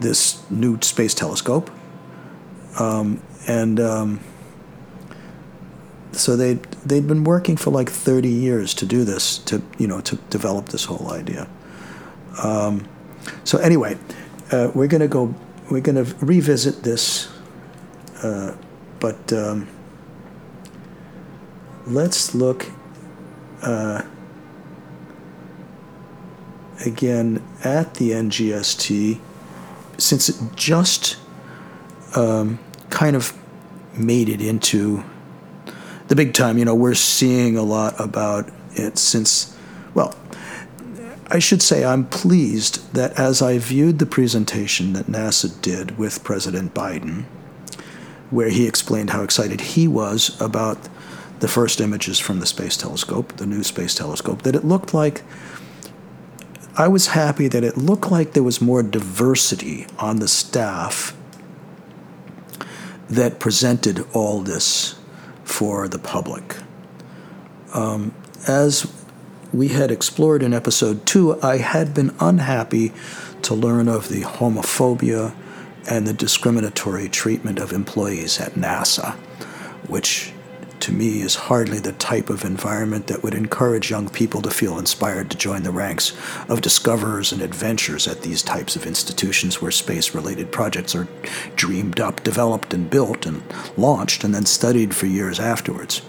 [0.00, 1.70] this new space telescope,
[2.78, 4.20] um, and um,
[6.12, 6.54] so they
[6.84, 10.70] they'd been working for like thirty years to do this to you know to develop
[10.70, 11.48] this whole idea.
[12.42, 12.88] Um,
[13.44, 13.98] so anyway,
[14.52, 15.34] uh, we're gonna go
[15.70, 17.28] we're gonna revisit this,
[18.22, 18.56] uh,
[19.00, 19.32] but.
[21.88, 22.66] Let's look
[23.62, 24.02] uh,
[26.84, 29.18] again at the NGST
[29.96, 31.16] since it just
[32.14, 32.58] um,
[32.90, 33.32] kind of
[33.96, 35.02] made it into
[36.08, 36.58] the big time.
[36.58, 39.56] You know, we're seeing a lot about it since,
[39.94, 40.14] well,
[41.28, 46.22] I should say I'm pleased that as I viewed the presentation that NASA did with
[46.22, 47.24] President Biden,
[48.28, 50.86] where he explained how excited he was about
[51.40, 55.22] the first images from the space telescope, the new space telescope, that it looked like
[56.76, 61.16] I was happy that it looked like there was more diversity on the staff
[63.08, 64.96] that presented all this
[65.42, 66.56] for the public.
[67.74, 68.14] Um,
[68.46, 68.92] as
[69.52, 72.92] we had explored in episode two, I had been unhappy
[73.42, 75.34] to learn of the homophobia
[75.90, 79.14] and the discriminatory treatment of employees at NASA,
[79.88, 80.32] which
[80.88, 84.78] to me, is hardly the type of environment that would encourage young people to feel
[84.78, 86.16] inspired to join the ranks
[86.48, 91.06] of discoverers and adventurers at these types of institutions where space related projects are
[91.56, 93.42] dreamed up, developed, and built and
[93.76, 96.00] launched and then studied for years afterwards.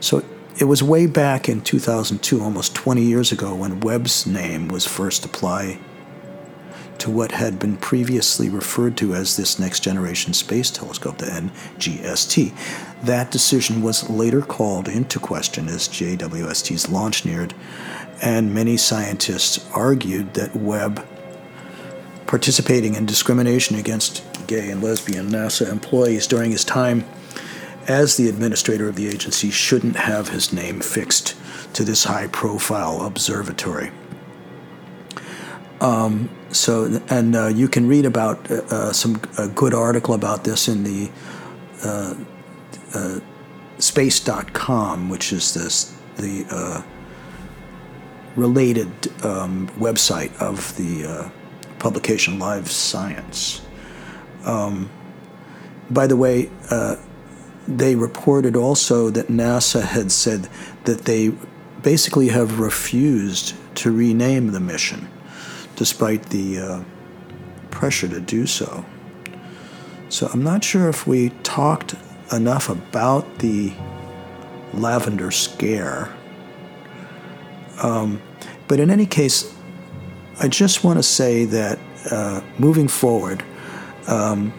[0.00, 0.24] So
[0.58, 5.26] it was way back in 2002, almost 20 years ago, when Webb's name was first
[5.26, 5.78] applied
[7.02, 12.52] to what had been previously referred to as this Next Generation Space Telescope, the NGST.
[13.02, 17.52] That decision was later called into question as JWST's launch neared,
[18.22, 21.04] and many scientists argued that Webb
[22.26, 27.04] participating in discrimination against gay and lesbian NASA employees during his time
[27.88, 31.34] as the administrator of the agency shouldn't have his name fixed
[31.74, 33.90] to this high profile observatory.
[35.80, 40.44] Um, so, and uh, you can read about uh, uh some a good article about
[40.44, 41.10] this in the
[41.82, 42.14] uh,
[42.94, 43.20] uh
[43.78, 46.82] space.com, which is this the uh,
[48.36, 48.88] related
[49.24, 51.30] um, website of the
[51.78, 53.62] publication Live Science.
[54.44, 54.88] Um,
[55.90, 56.50] by the way,
[57.66, 60.48] they reported also that NASA had said
[60.84, 61.32] that they
[61.82, 65.08] basically have refused to rename the mission,
[65.76, 66.84] despite the uh,
[67.70, 68.84] pressure to do so.
[70.08, 71.94] So I'm not sure if we talked
[72.32, 73.72] enough about the
[74.72, 76.12] lavender scare.
[77.82, 78.22] Um,
[78.68, 79.54] but in any case,
[80.40, 81.78] I just want to say that
[82.10, 83.44] uh, moving forward,
[84.06, 84.52] um,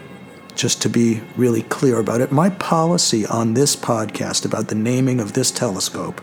[0.56, 5.20] just to be really clear about it, my policy on this podcast about the naming
[5.20, 6.22] of this telescope,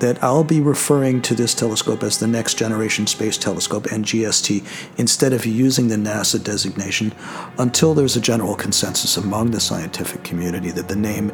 [0.00, 4.66] that I'll be referring to this telescope as the Next Generation Space Telescope, NGST,
[4.98, 7.12] instead of using the NASA designation
[7.58, 11.32] until there's a general consensus among the scientific community that the name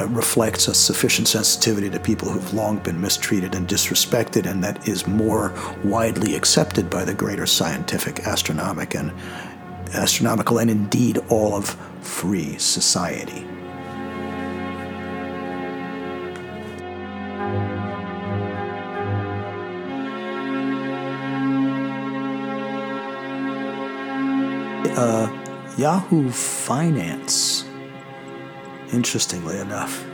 [0.00, 4.88] uh, reflects a sufficient sensitivity to people who've long been mistreated and disrespected, and that
[4.88, 5.52] is more
[5.84, 9.12] widely accepted by the greater scientific, astronomic, and
[9.94, 13.46] astronomical, and indeed all of free society.
[24.96, 25.30] Uh,
[25.78, 27.64] Yahoo Finance,
[28.92, 30.04] interestingly enough,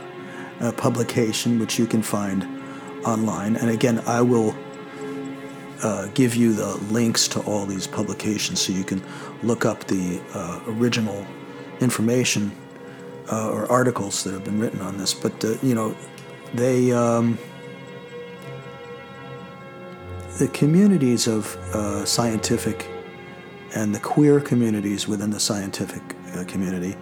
[0.59, 2.47] a publication which you can find
[3.05, 3.55] online.
[3.55, 4.55] And again, I will
[5.83, 9.03] uh, give you the links to all these publications so you can
[9.43, 11.25] look up the uh, original
[11.81, 12.51] information
[13.31, 15.13] uh, or articles that have been written on this.
[15.13, 15.95] But uh, you know,
[16.53, 17.37] they um,
[20.37, 22.87] the communities of uh, scientific
[23.77, 26.01] and the queer communities within the scientific
[26.33, 26.95] uh, community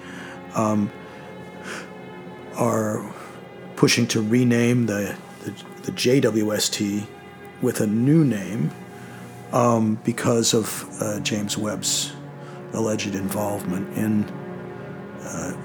[0.55, 0.91] um,
[2.57, 3.01] are
[3.77, 5.15] pushing to rename the,
[5.45, 5.51] the,
[5.83, 7.07] the JWST
[7.61, 8.71] with a new name
[9.53, 12.11] um, because of uh, James Webb's
[12.73, 14.25] alleged involvement in
[15.21, 15.55] uh,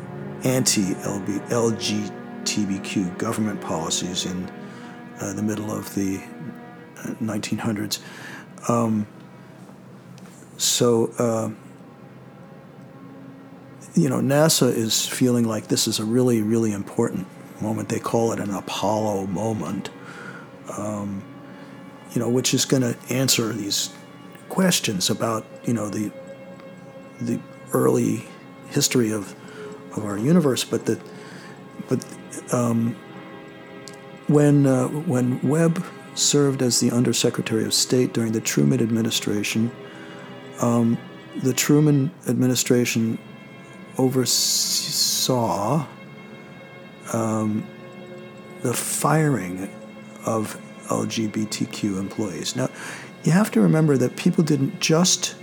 [0.45, 0.95] anti
[1.51, 4.49] LGBTQ government policies in
[5.21, 6.19] uh, the middle of the
[7.21, 7.99] 1900s.
[8.69, 9.07] Uh, um,
[10.61, 11.51] so, uh,
[13.95, 17.27] you know, NASA is feeling like this is a really, really important
[17.63, 17.89] moment.
[17.89, 19.89] They call it an Apollo moment.
[20.77, 21.25] Um,
[22.13, 23.91] you know, which is going to answer these
[24.51, 26.13] questions about, you know, the
[27.23, 27.41] the
[27.73, 28.27] early
[28.69, 29.35] history of
[29.97, 30.63] of our universe.
[30.63, 31.01] But the
[31.89, 32.05] but
[32.53, 32.97] um,
[34.29, 35.83] when uh, when Webb
[36.15, 39.71] served as the Undersecretary of State during the Truman administration,
[40.61, 40.99] um,
[41.43, 43.19] the Truman administration
[43.99, 45.87] oversaw
[47.13, 47.67] um,
[48.63, 49.71] the firing
[50.27, 52.57] of LGBTQ employees.
[52.57, 52.69] Now,
[53.25, 55.35] you have to remember that people didn't just,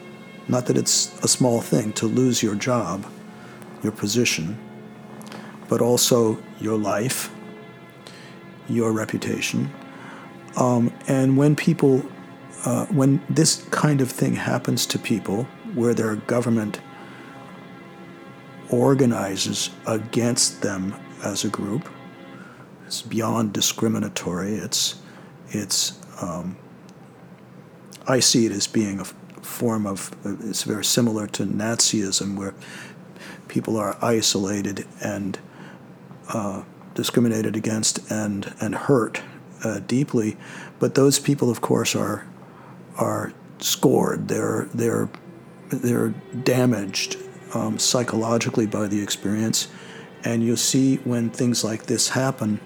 [0.48, 3.06] not that it's a small thing to lose your job,
[3.84, 4.58] your position,
[5.68, 7.32] but also your life,
[8.68, 9.72] your reputation.
[10.56, 12.04] Um, and when people,
[12.66, 15.44] uh, when this kind of thing happens to people,
[15.74, 16.80] where their government
[18.70, 21.90] organizes against them as a group,
[22.86, 24.56] it's beyond discriminatory.
[24.56, 25.02] It's
[25.50, 26.58] it's um,
[28.08, 32.54] I see it as being a form of it's very similar to Nazism, where
[33.48, 35.38] people are isolated and
[36.30, 36.64] uh,
[36.96, 39.22] discriminated against and and hurt
[39.64, 40.38] uh, deeply.
[40.80, 42.26] But those people, of course, are
[42.98, 44.28] are scored.
[44.28, 45.10] They're they're
[45.70, 46.10] they're
[46.44, 47.18] damaged
[47.54, 49.68] um, psychologically by the experience,
[50.24, 52.60] and you'll see when things like this happen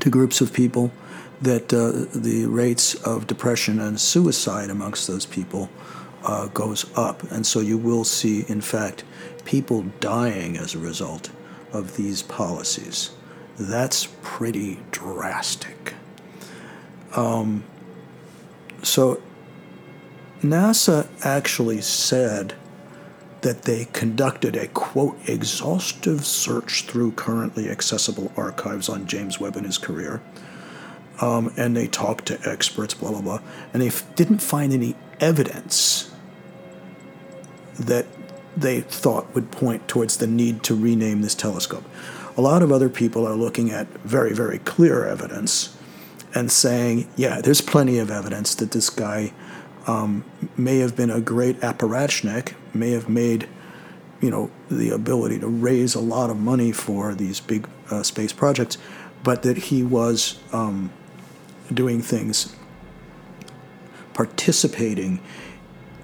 [0.00, 0.92] to groups of people
[1.40, 5.70] that uh, the rates of depression and suicide amongst those people
[6.24, 7.22] uh, goes up.
[7.30, 9.04] And so you will see, in fact,
[9.44, 11.30] people dying as a result
[11.72, 13.10] of these policies.
[13.58, 15.94] That's pretty drastic.
[17.14, 17.64] Um,
[18.82, 19.20] so
[20.42, 22.54] NASA actually said
[23.40, 29.66] that they conducted a quote exhaustive search through currently accessible archives on James Webb and
[29.66, 30.20] his career.
[31.20, 33.40] Um, and they talked to experts, blah, blah, blah.
[33.72, 36.12] And they f- didn't find any evidence
[37.78, 38.06] that
[38.56, 41.84] they thought would point towards the need to rename this telescope.
[42.36, 45.76] A lot of other people are looking at very, very clear evidence
[46.34, 49.32] and saying, yeah, there's plenty of evidence that this guy
[49.86, 50.24] um,
[50.56, 53.48] may have been a great apparatchik, may have made,
[54.20, 58.32] you know, the ability to raise a lot of money for these big uh, space
[58.32, 58.76] projects,
[59.22, 60.92] but that he was um,
[61.72, 62.54] doing things,
[64.12, 65.20] participating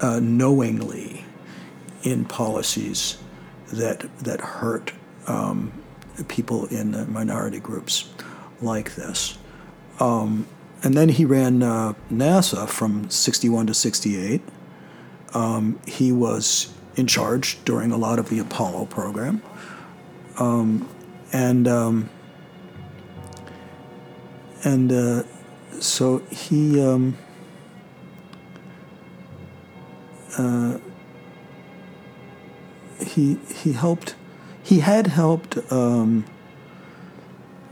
[0.01, 1.25] uh, knowingly
[2.03, 3.17] in policies
[3.71, 4.93] that that hurt
[5.27, 5.71] um,
[6.27, 8.09] people in minority groups
[8.61, 9.37] like this.
[9.99, 10.47] Um,
[10.83, 14.41] and then he ran uh, NASA from 61 to 68.
[15.33, 19.41] Um, he was in charge during a lot of the Apollo program.
[20.39, 20.87] Um,
[21.33, 22.09] and um,
[24.63, 25.23] and uh,
[25.79, 27.17] so he um,
[30.37, 30.77] uh,
[32.99, 34.15] he he helped
[34.63, 36.25] he had helped um,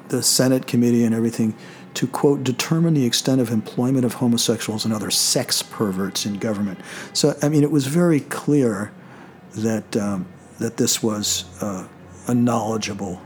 [0.10, 1.56] the Senate committee and everything
[1.94, 6.80] to quote determine the extent of employment of homosexuals and other sex perverts in government.
[7.14, 8.92] So I mean, it was very clear
[9.56, 10.26] that um,
[10.60, 11.88] that this was uh,
[12.28, 13.22] a knowledgeable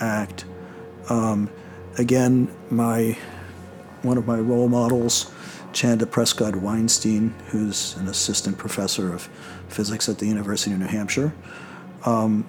[0.00, 0.44] act.
[1.08, 1.50] Um,
[1.98, 3.16] again, my
[4.02, 5.32] one of my role models,
[5.72, 9.28] Chanda Prescod-Weinstein, who's an assistant professor of
[9.68, 11.32] physics at the University of New Hampshire.
[12.04, 12.46] Um,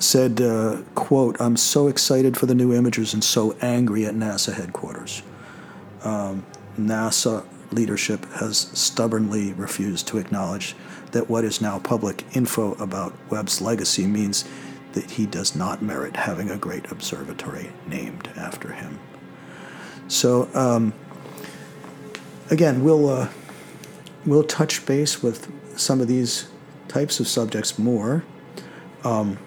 [0.00, 4.54] said, uh, quote, I'm so excited for the new images and so angry at NASA
[4.54, 5.22] headquarters.
[6.02, 6.44] Um,
[6.78, 10.74] NASA leadership has stubbornly refused to acknowledge
[11.12, 14.44] that what is now public info about Webb's legacy means
[14.92, 18.98] that he does not merit having a great observatory named after him.
[20.08, 20.92] So, um,
[22.50, 23.28] again, we'll, uh,
[24.24, 26.48] we'll touch base with some of these
[26.88, 28.24] types of subjects more.
[29.04, 29.38] Um,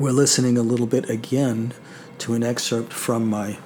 [0.00, 1.74] we're listening a little bit again
[2.16, 3.58] to an excerpt from my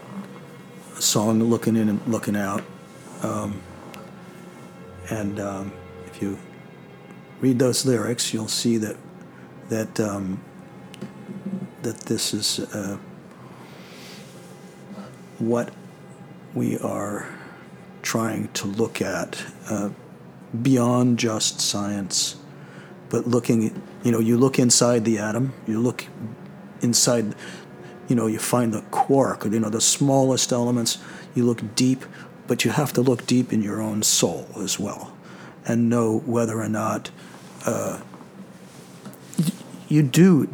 [0.98, 2.64] song "Looking In and Looking Out,"
[3.22, 3.62] um,
[5.08, 5.72] and um,
[6.06, 6.36] if you
[7.40, 8.96] read those lyrics, you'll see that
[9.68, 10.42] that um,
[11.82, 12.98] that this is uh,
[15.38, 15.72] what
[16.52, 17.28] we are
[18.02, 19.90] trying to look at uh,
[20.62, 22.36] beyond just science
[23.14, 26.04] but looking, you know, you look inside the atom, you look
[26.82, 27.34] inside,
[28.06, 30.98] you know, you find the quark, you know, the smallest elements,
[31.34, 32.04] you look deep,
[32.46, 35.16] but you have to look deep in your own soul as well
[35.66, 37.10] and know whether or not
[37.64, 37.98] uh,
[39.88, 40.48] you do,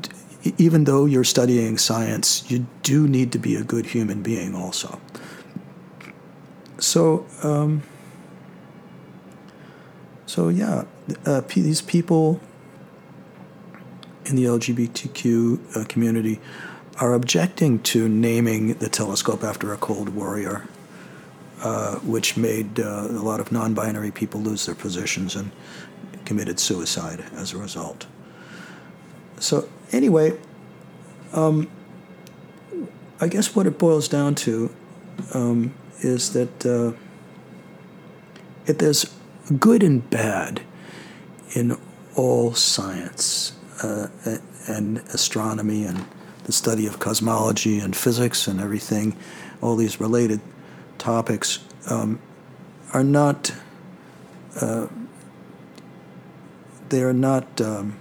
[0.56, 5.00] even though you're studying science, you do need to be a good human being also.
[6.78, 7.82] So, um,
[10.26, 10.84] so yeah,
[11.26, 12.40] uh, these people
[14.30, 16.40] in the LGBTQ uh, community
[16.98, 20.66] are objecting to naming the telescope after a Cold Warrior,
[21.62, 25.50] uh, which made uh, a lot of non binary people lose their positions and
[26.24, 28.06] committed suicide as a result.
[29.38, 30.38] So, anyway,
[31.32, 31.70] um,
[33.20, 34.70] I guess what it boils down to
[35.34, 36.92] um, is that uh,
[38.66, 39.12] if there's
[39.58, 40.60] good and bad
[41.54, 41.76] in
[42.14, 44.08] all science uh,
[44.66, 46.04] and astronomy and
[46.44, 49.16] the study of cosmology and physics and everything,
[49.60, 50.40] all these related
[50.98, 52.18] topics um,
[52.92, 53.52] are not.
[54.60, 54.88] Uh,
[56.88, 57.96] they are not, um,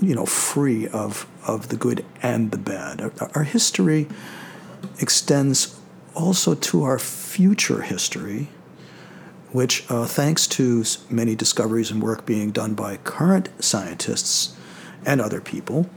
[0.00, 3.00] you know, free of of the good and the bad.
[3.00, 4.06] Our, our history
[5.00, 5.78] extends
[6.14, 8.48] also to our future history
[9.56, 14.54] which, uh, thanks to many discoveries and work being done by current scientists
[15.06, 15.88] and other people,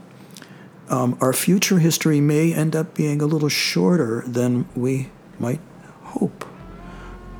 [0.88, 5.60] um, our future history may end up being a little shorter than we might
[6.04, 6.46] hope.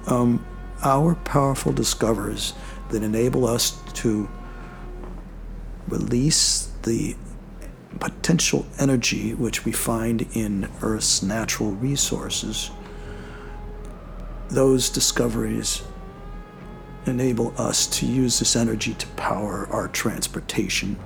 [0.08, 0.44] Um,
[0.82, 2.52] our powerful discoveries
[2.90, 4.28] that enable us to
[5.88, 7.16] release the
[7.98, 12.70] potential energy which we find in Earth's natural resources,
[14.50, 15.82] those discoveries
[17.06, 20.96] enable us to use this energy to power our transportation,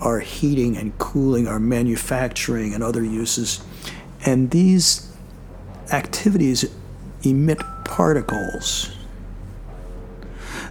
[0.00, 3.62] our heating and cooling, our manufacturing, and other uses.
[4.24, 5.14] And these
[5.92, 6.64] activities
[7.22, 8.96] emit particles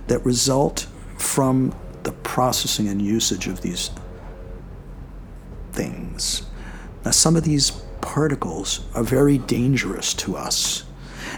[0.07, 0.87] that result
[1.17, 1.73] from
[2.03, 3.91] the processing and usage of these
[5.71, 6.43] things.
[7.05, 7.71] Now, some of these
[8.01, 10.83] particles are very dangerous to us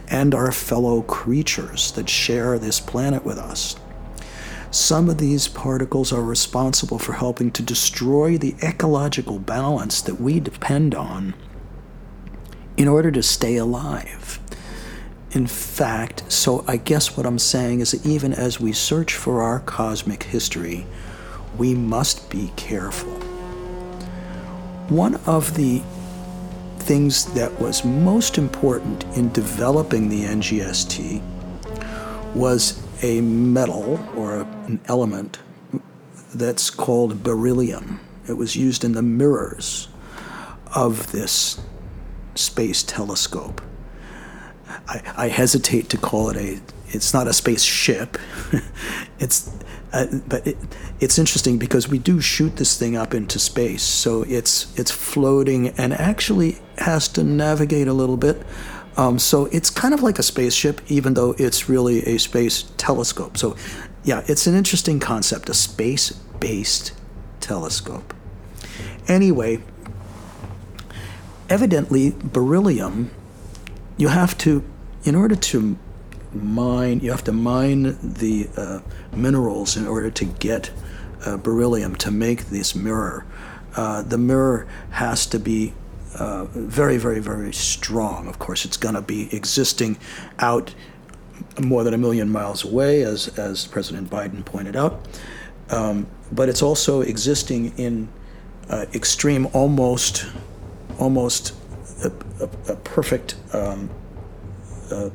[0.08, 3.76] and our fellow creatures that share this planet with us.
[4.72, 10.40] Some of these particles are responsible for helping to destroy the ecological balance that we
[10.40, 11.36] depend on
[12.76, 14.40] in order to stay alive.
[15.32, 19.42] In fact, so I guess what I'm saying is that even as we search for
[19.44, 20.86] our cosmic history,
[21.58, 23.14] we must be careful.
[24.90, 25.82] One of the
[26.84, 31.22] things that was most important in developing the NGST
[32.36, 35.40] was a metal or an element
[36.36, 38.02] that's called beryllium.
[38.28, 39.88] It was used in the mirrors
[40.76, 41.62] of this
[42.36, 43.62] space telescope.
[44.68, 46.62] I, I hesitate to call it a.
[46.88, 48.18] It's not a spaceship.
[49.20, 49.52] it's,
[49.94, 50.58] uh, but it,
[51.00, 55.70] it's interesting because we do shoot this thing up into space, so it's it's floating
[55.70, 58.44] and actually has to navigate a little bit.
[58.98, 63.38] Um, so it's kind of like a spaceship, even though it's really a space telescope.
[63.38, 63.56] So,
[64.04, 66.94] yeah, it's an interesting concept, a space-based
[67.40, 68.14] telescope.
[69.08, 69.64] Anyway,
[71.50, 73.10] evidently beryllium
[73.98, 74.64] you have to
[75.04, 75.78] in order to
[76.34, 78.80] mine you have to mine the uh,
[79.16, 80.72] minerals in order to get
[81.26, 83.26] uh, beryllium to make this mirror.
[83.76, 85.74] Uh, the mirror has to be
[86.20, 88.28] uh, very very very strong.
[88.28, 89.98] Of course it's going to be existing
[90.40, 90.74] out
[91.62, 95.08] more than a million miles away as as president biden pointed out.
[95.70, 98.10] Um, but it's also existing in
[98.70, 100.26] uh, extreme almost
[101.00, 101.56] almost
[102.04, 102.12] a,
[102.42, 103.90] a, a perfect um,
[104.92, 105.10] uh,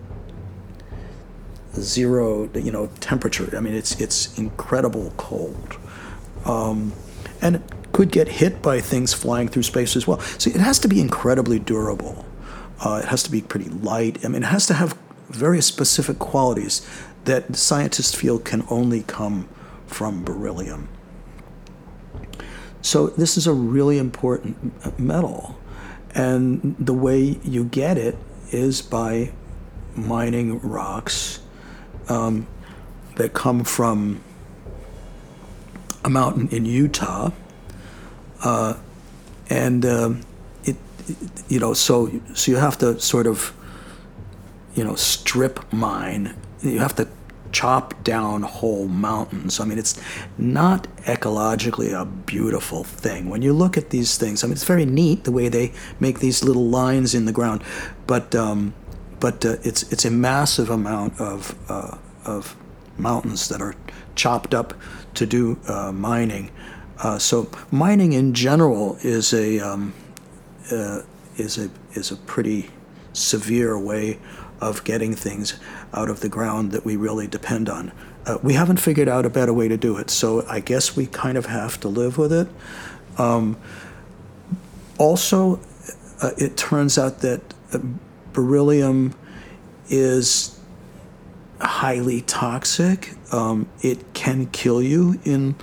[1.80, 3.48] zero, you know, temperature.
[3.56, 5.76] I mean, it's it's incredible cold,
[6.44, 6.92] um,
[7.40, 7.62] and it
[7.92, 10.20] could get hit by things flying through space as well.
[10.38, 12.24] So it has to be incredibly durable.
[12.80, 14.24] Uh, it has to be pretty light.
[14.24, 14.96] I mean, it has to have
[15.28, 16.88] very specific qualities
[17.24, 19.48] that scientists feel can only come
[19.86, 20.88] from beryllium.
[22.82, 25.58] So this is a really important metal.
[26.14, 28.16] And the way you get it
[28.50, 29.32] is by
[29.94, 31.40] mining rocks
[32.08, 32.46] um,
[33.16, 34.20] that come from
[36.04, 37.30] a mountain in Utah.
[38.42, 38.74] Uh,
[39.50, 40.20] and um,
[40.64, 40.76] it,
[41.48, 43.52] you know, so so you have to sort of,
[44.74, 46.36] you know, strip mine.
[46.62, 47.08] You have to
[47.50, 49.58] chop down whole mountains.
[49.58, 49.98] I mean, it's
[50.36, 53.30] not ecologically a beautiful thing.
[53.30, 56.20] When you look at these things, I mean, it's very neat the way they make
[56.20, 57.64] these little lines in the ground,
[58.06, 58.74] but um,
[59.20, 62.56] but uh, it's it's a massive amount of uh, of
[62.96, 63.74] mountains that are
[64.14, 64.74] chopped up
[65.14, 66.50] to do uh, mining.
[67.02, 69.94] Uh, so mining in general is a um,
[70.72, 71.02] uh,
[71.36, 72.70] is a is a pretty
[73.12, 74.18] severe way
[74.60, 75.58] of getting things
[75.94, 77.92] out of the ground that we really depend on.
[78.26, 81.06] Uh, we haven't figured out a better way to do it, so I guess we
[81.06, 82.48] kind of have to live with it.
[83.16, 83.56] Um,
[84.98, 85.60] also,
[86.36, 87.40] it turns out that
[87.72, 87.78] uh,
[88.32, 89.14] beryllium
[89.88, 90.58] is
[91.60, 93.14] highly toxic.
[93.32, 95.56] Um, it can kill you in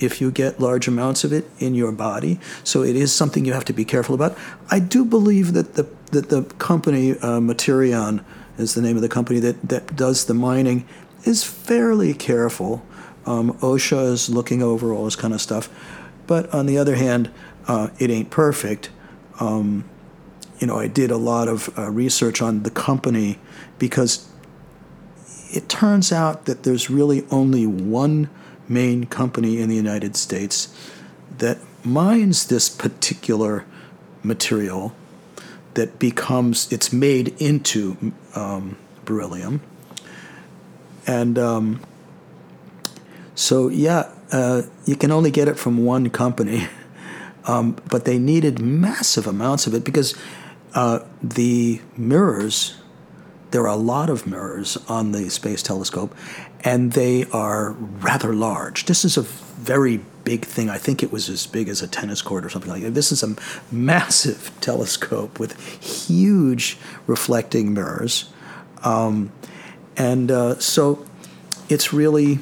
[0.00, 2.40] if you get large amounts of it in your body.
[2.64, 4.36] So it is something you have to be careful about.
[4.70, 8.22] I do believe that the that the company uh, Materion
[8.58, 10.86] is the name of the company that, that does the mining,
[11.24, 12.84] is fairly careful.
[13.24, 15.68] Um, OSHA is looking over all this kind of stuff.
[16.26, 17.30] But on the other hand,
[17.66, 18.90] uh, it ain't perfect.
[19.40, 19.88] Um,
[20.62, 23.40] you know, I did a lot of uh, research on the company
[23.80, 24.28] because
[25.50, 28.30] it turns out that there's really only one
[28.68, 30.72] main company in the United States
[31.38, 33.64] that mines this particular
[34.22, 34.94] material
[35.74, 39.60] that becomes it's made into um, beryllium,
[41.08, 41.80] and um,
[43.34, 46.68] so yeah, uh, you can only get it from one company,
[47.46, 50.14] um, but they needed massive amounts of it because
[50.74, 52.76] uh, the mirrors.
[53.50, 56.14] There are a lot of mirrors on the Space Telescope,
[56.64, 58.86] and they are rather large.
[58.86, 60.70] This is a very big thing.
[60.70, 62.94] I think it was as big as a tennis court or something like that.
[62.94, 63.36] This is a
[63.70, 68.30] massive telescope with huge reflecting mirrors.
[68.84, 69.32] Um,
[69.96, 71.04] and uh, so
[71.68, 72.38] it's really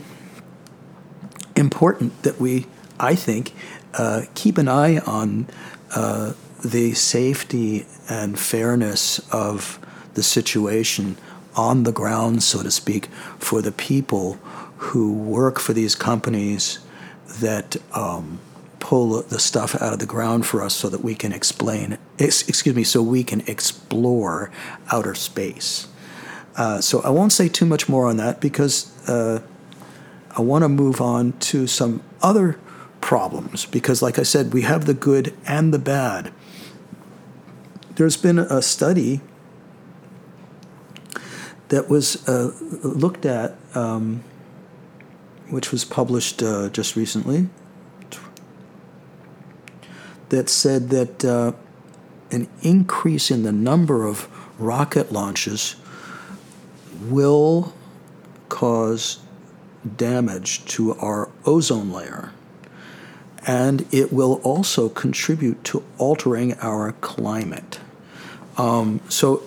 [1.57, 2.67] important that we,
[2.99, 3.53] I think,
[3.95, 5.49] uh, keep an eye on
[5.95, 9.79] uh, the safety and fairness of
[10.15, 11.17] the situation
[11.57, 13.07] on the ground, so to speak,
[13.39, 14.35] for the people
[14.77, 16.81] who work for these companies
[17.41, 18.41] that um,
[18.81, 22.75] pull the stuff out of the ground for us so that we can explain, excuse
[22.75, 24.51] me, so we can explore
[24.91, 25.87] outer space.
[26.57, 29.41] Uh, so I won't say too much more on that because uh,
[30.37, 32.59] I want to move on to some other
[33.01, 36.33] problems because, like I said, we have the good and the bad.
[38.01, 39.21] There's been a study
[41.69, 42.51] that was uh,
[42.83, 44.25] looked at, um,
[45.51, 47.51] which was published uh, just recently,
[50.31, 51.53] that said that uh,
[52.31, 55.77] an increase in the number of rocket launches
[57.03, 57.75] will
[58.49, 59.19] cause
[59.99, 62.33] damage to our ozone layer.
[63.47, 67.79] And it will also contribute to altering our climate.
[68.61, 69.43] Um, so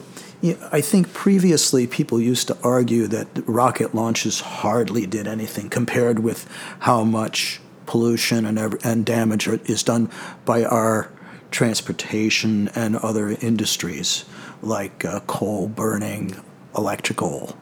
[0.71, 6.49] I think previously people used to argue that rocket launches hardly did anything compared with
[6.79, 10.09] how much pollution and, and damage is done
[10.45, 11.11] by our
[11.51, 14.25] transportation and other industries
[14.63, 16.35] like uh, coal burning,
[16.75, 17.55] electrical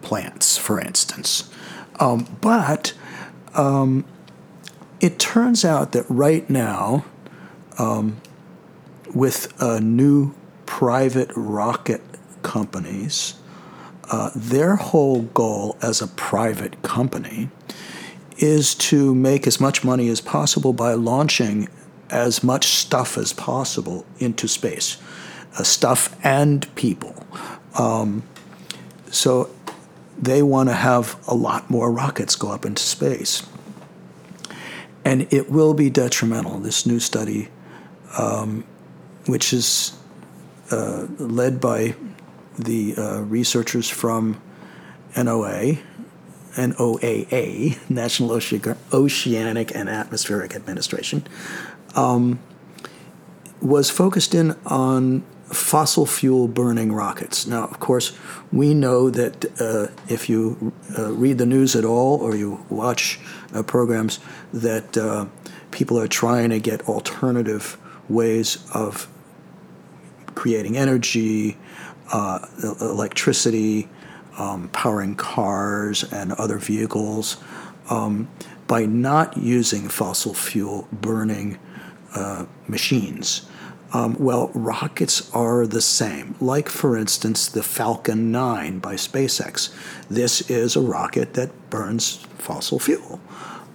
[0.00, 1.50] plants, for instance.
[1.98, 2.92] Um, but
[3.54, 4.04] um,
[5.00, 7.04] it turns out that right now,
[7.78, 8.20] um,
[9.12, 10.34] with a new
[10.66, 12.02] private rocket
[12.42, 13.34] companies,
[14.10, 17.48] uh, their whole goal as a private company
[18.38, 21.68] is to make as much money as possible by launching
[22.10, 24.98] as much stuff as possible into space,
[25.58, 27.14] uh, stuff and people.
[27.78, 28.22] Um,
[29.10, 29.50] so
[30.18, 33.46] they want to have a lot more rockets go up into space.
[35.04, 36.58] And it will be detrimental.
[36.58, 37.48] This new study,
[38.18, 38.64] um,
[39.26, 39.92] which is
[40.70, 41.94] uh, led by
[42.58, 44.40] the uh, researchers from
[45.14, 45.80] NOAA,
[46.54, 48.32] NOAA, National
[48.92, 51.26] Oceanic and Atmospheric Administration,
[51.94, 52.38] um,
[53.60, 57.46] was focused in on fossil fuel burning rockets.
[57.46, 58.16] Now, of course,
[58.52, 63.20] we know that uh, if you uh, read the news at all or you watch
[63.52, 64.20] uh, programs,
[64.52, 65.26] that uh,
[65.70, 69.08] people are trying to get alternative ways of
[70.34, 71.56] creating energy,
[72.12, 72.46] uh,
[72.80, 73.88] electricity,
[74.38, 77.36] um, powering cars and other vehicles
[77.90, 78.28] um,
[78.66, 81.58] by not using fossil fuel burning
[82.14, 83.48] uh, machines.
[83.92, 86.34] Um, well, rockets are the same.
[86.40, 89.72] Like, for instance, the Falcon 9 by SpaceX.
[90.08, 93.20] This is a rocket that burns fossil fuel.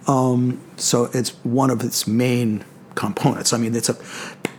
[0.06, 2.64] Um, so it's one of its main
[2.96, 3.54] components.
[3.54, 3.96] I mean, it's a,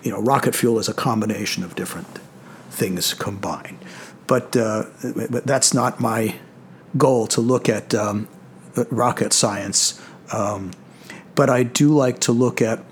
[0.04, 2.20] you know, rocket fuel is a combination of different
[2.70, 3.78] things combined.
[4.28, 6.36] But, uh, that's not my
[6.97, 8.28] goal to look at um,
[8.89, 10.02] rocket science.
[10.32, 10.72] Um,
[11.36, 12.84] but I do like to look at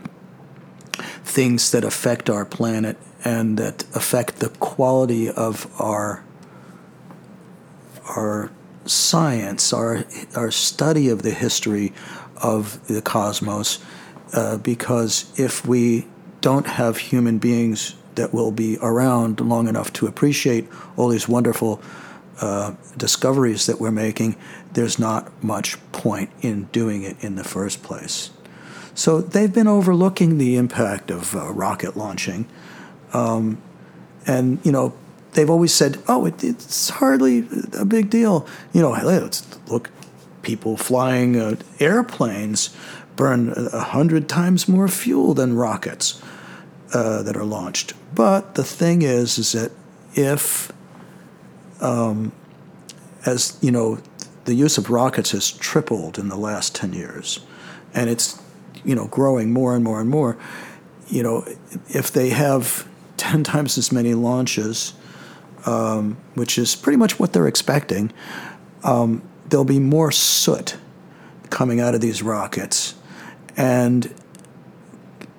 [1.23, 6.23] things that affect our planet and that affect the quality of our
[8.15, 8.51] our
[8.85, 10.03] science, our
[10.35, 11.93] our study of the history
[12.41, 13.79] of the cosmos,
[14.33, 16.07] uh, because if we
[16.41, 20.67] don't have human beings that will be around long enough to appreciate
[20.97, 21.81] all these wonderful
[22.41, 24.35] uh, discoveries that we're making,
[24.73, 28.29] there's not much point in doing it in the first place.
[28.93, 32.47] So they've been overlooking the impact of uh, rocket launching.
[33.13, 33.61] Um,
[34.25, 34.93] and, you know,
[35.33, 38.47] they've always said, oh, it, it's hardly a big deal.
[38.73, 39.29] You know,
[39.67, 39.89] look,
[40.41, 42.75] people flying uh, airplanes
[43.19, 46.21] burn a hundred times more fuel than rockets
[46.93, 47.93] uh, that are launched.
[48.15, 49.73] But the thing is, is that
[50.15, 50.71] if,
[51.81, 52.31] um,
[53.25, 53.99] as you know,
[54.45, 57.41] the use of rockets has tripled in the last 10 years,
[57.93, 58.41] and it's
[58.85, 60.37] you know growing more and more and more
[61.09, 61.43] you know
[61.89, 64.93] if they have 10 times as many launches
[65.65, 68.13] um, which is pretty much what they're expecting
[68.85, 70.77] um, there'll be more soot
[71.49, 72.95] coming out of these rockets
[73.59, 74.15] and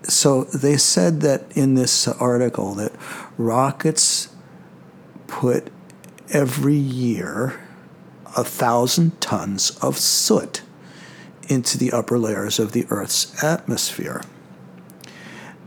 [0.03, 2.93] so they said that in this article that
[3.39, 4.29] rockets
[5.27, 5.69] put
[6.31, 7.59] every year
[8.37, 10.61] a thousand tons of soot
[11.49, 14.23] into the upper layers of the Earth's atmosphere.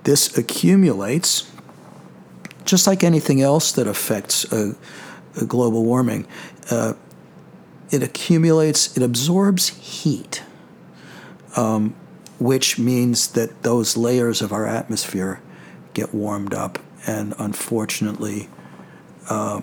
[0.03, 1.51] This accumulates,
[2.65, 4.75] just like anything else that affects a,
[5.41, 6.27] a global warming.
[6.69, 6.93] Uh,
[7.89, 10.43] it accumulates, it absorbs heat,
[11.55, 11.95] um,
[12.39, 15.41] which means that those layers of our atmosphere
[15.93, 18.49] get warmed up, and unfortunately,
[19.29, 19.61] uh,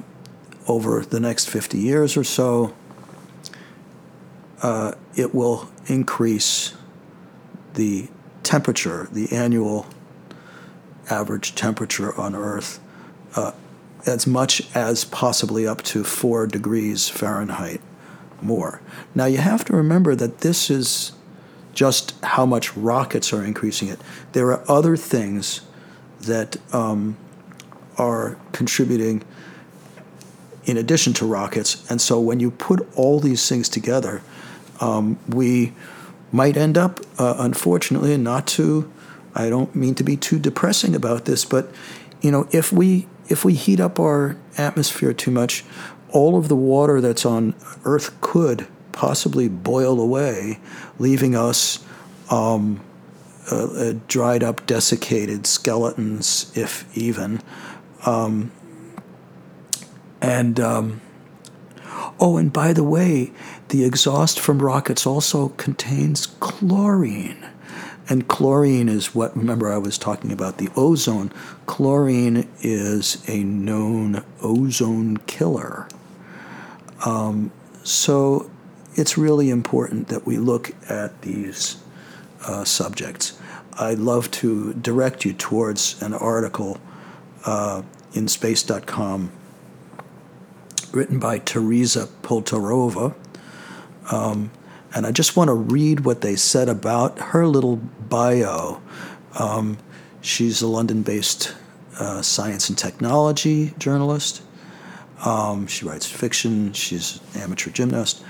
[0.68, 2.74] over the next 50 years or so,
[4.62, 6.74] uh, it will increase
[7.74, 8.08] the
[8.42, 9.86] temperature, the annual
[11.08, 12.80] average temperature on Earth,
[13.36, 13.52] uh,
[14.06, 17.80] as much as possibly up to 4 degrees Fahrenheit
[18.40, 18.80] more.
[19.14, 21.12] Now, you have to remember that this is
[21.74, 24.00] just how much rockets are increasing it.
[24.32, 25.62] There are other things
[26.20, 27.16] that um,
[27.96, 29.22] are contributing
[30.64, 31.88] in addition to rockets.
[31.90, 34.22] And so when you put all these things together,
[34.80, 35.72] um, we
[36.32, 38.90] might end up, uh, unfortunately, not to,
[39.34, 41.70] I don't mean to be too depressing about this, but
[42.20, 45.64] you know, if we if we heat up our atmosphere too much,
[46.10, 47.54] all of the water that's on
[47.84, 48.66] Earth could
[49.00, 50.58] possibly boil away,
[50.98, 51.82] leaving us
[52.30, 52.78] um,
[53.50, 57.40] uh, dried up, desiccated skeletons, if even.
[58.04, 58.52] Um,
[60.20, 61.00] and um,
[62.20, 63.32] oh, and by the way,
[63.70, 67.48] the exhaust from rockets also contains chlorine.
[68.06, 71.32] And chlorine is what, remember, I was talking about the ozone.
[71.64, 75.88] Chlorine is a known ozone killer.
[77.06, 77.50] Um,
[77.82, 78.50] so
[79.00, 81.82] it's really important that we look at these
[82.46, 83.38] uh, subjects.
[83.78, 86.78] I'd love to direct you towards an article
[87.46, 87.82] uh,
[88.12, 89.32] in space.com
[90.92, 93.14] written by Tereza Pultarova.
[94.10, 94.50] Um,
[94.92, 98.82] and I just want to read what they said about her little bio.
[99.38, 99.78] Um,
[100.20, 101.54] she's a London based
[101.98, 104.42] uh, science and technology journalist.
[105.24, 106.72] Um, she writes fiction.
[106.72, 108.22] She's an amateur gymnast.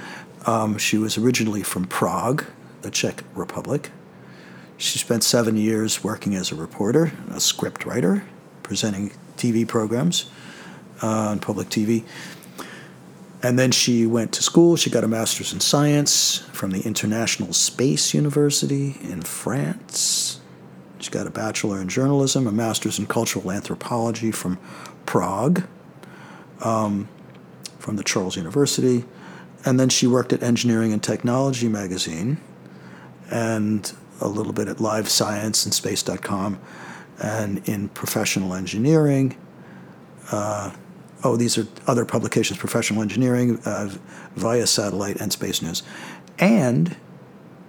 [0.47, 2.45] Um, she was originally from Prague,
[2.82, 3.91] the Czech Republic.
[4.76, 8.24] She spent seven years working as a reporter, a script writer,
[8.62, 10.30] presenting TV programs
[11.03, 12.05] uh, on public TV.
[13.43, 14.76] And then she went to school.
[14.76, 20.41] She got a master's in science from the International Space University in France.
[20.99, 24.59] She got a bachelor in journalism, a master's in cultural anthropology from
[25.07, 25.64] Prague,
[26.62, 27.09] um,
[27.78, 29.05] from the Charles University.
[29.64, 32.38] And then she worked at Engineering and Technology magazine
[33.30, 36.61] and a little bit at Live Science and Space.com
[37.22, 39.36] and in professional engineering.
[40.32, 40.72] Uh,
[41.24, 43.90] oh, these are other publications professional engineering uh,
[44.36, 45.82] via satellite and space news,
[46.38, 46.96] and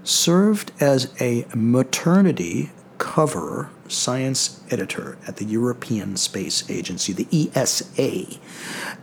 [0.03, 8.39] served as a maternity cover science editor at the European Space Agency, the ESA.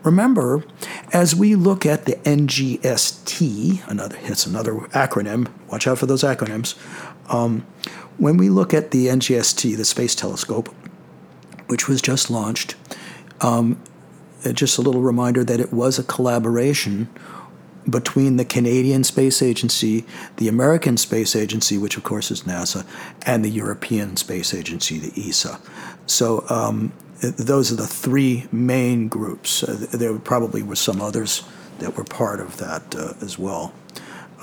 [0.02, 0.64] Remember,
[1.12, 5.48] as we look at the NGST, another it's another acronym.
[5.70, 6.74] Watch out for those acronyms.
[7.32, 7.66] Um,
[8.16, 10.74] when we look at the NGST, the Space Telescope,
[11.68, 12.74] which was just launched,
[13.40, 13.80] um,
[14.52, 17.08] just a little reminder that it was a collaboration
[17.88, 20.04] between the Canadian Space Agency,
[20.36, 22.84] the American Space Agency, which of course is NASA,
[23.26, 25.60] and the European Space Agency, the ESA.
[26.06, 29.62] So um, those are the three main groups.
[29.62, 31.42] Uh, there probably were some others
[31.78, 33.72] that were part of that uh, as well.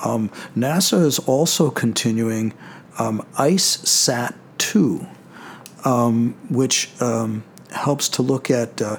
[0.04, 2.54] Um, NASA is also continuing
[3.00, 5.06] um, ICESat 2,
[5.86, 8.98] um, which um, helps to look at uh,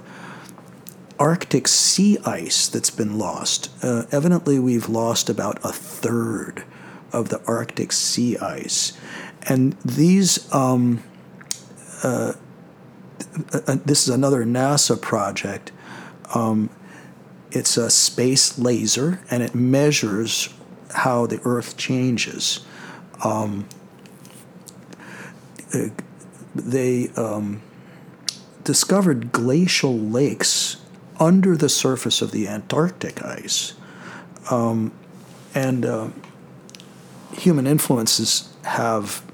[1.19, 3.71] Arctic sea ice that's been lost.
[3.83, 6.65] Uh, evidently, we've lost about a third
[7.13, 8.93] of the Arctic sea ice.
[9.49, 11.03] And these, um,
[12.03, 12.35] uh,
[13.53, 15.73] uh, uh this is another NASA project.
[16.35, 16.71] Um,
[17.53, 20.53] it's a space laser and it measures
[20.95, 22.65] how the Earth changes.
[23.25, 23.69] Um,
[25.73, 25.89] uh,
[26.55, 27.63] they um,
[28.65, 30.77] discovered glacial lakes
[31.19, 33.75] under the surface of the Antarctic ice.
[34.51, 34.93] Um,
[35.55, 36.09] and uh,
[37.33, 39.25] human influences have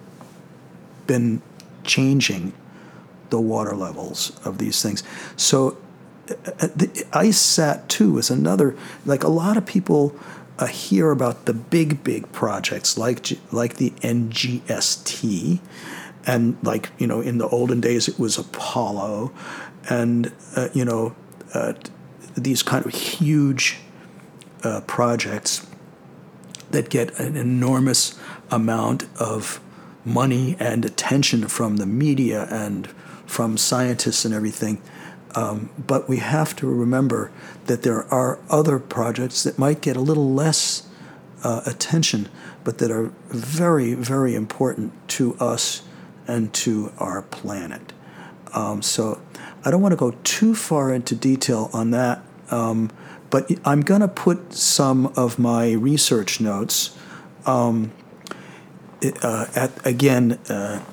[1.07, 1.43] been
[1.85, 2.53] changing
[3.30, 5.03] the water levels of these things.
[5.37, 5.76] So,
[6.30, 10.14] uh, the ICESat 2 is another, like a lot of people
[10.59, 15.61] uh, hear about the big, big projects like, like the NGST.
[16.24, 19.33] And like, you know, in the olden days, it was Apollo.
[19.91, 21.16] And, uh, you know,
[21.55, 21.74] uh,
[22.36, 23.78] these kind of huge
[24.62, 25.66] uh, projects
[26.70, 28.18] that get an enormous
[28.50, 29.61] amount of
[30.05, 32.88] money and attention from the media and
[33.26, 34.80] from scientists and everything.
[35.34, 37.30] Um, but we have to remember
[37.66, 40.86] that there are other projects that might get a little less
[41.42, 42.28] uh, attention,
[42.64, 45.82] but that are very, very important to us
[46.26, 47.92] and to our planet.
[48.55, 49.20] Um, so
[49.64, 52.90] I don't want to go too far into detail on that Um,
[53.30, 56.96] but I'm going to put some of my research notes
[57.46, 57.90] um,
[59.22, 60.84] uh, at again uh,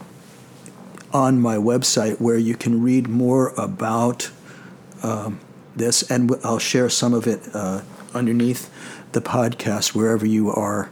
[1.12, 4.32] on my website where you can read more about
[5.04, 5.40] um,
[5.76, 7.82] this, and I'll share some of it uh,
[8.14, 8.72] underneath
[9.12, 10.92] the podcast wherever you are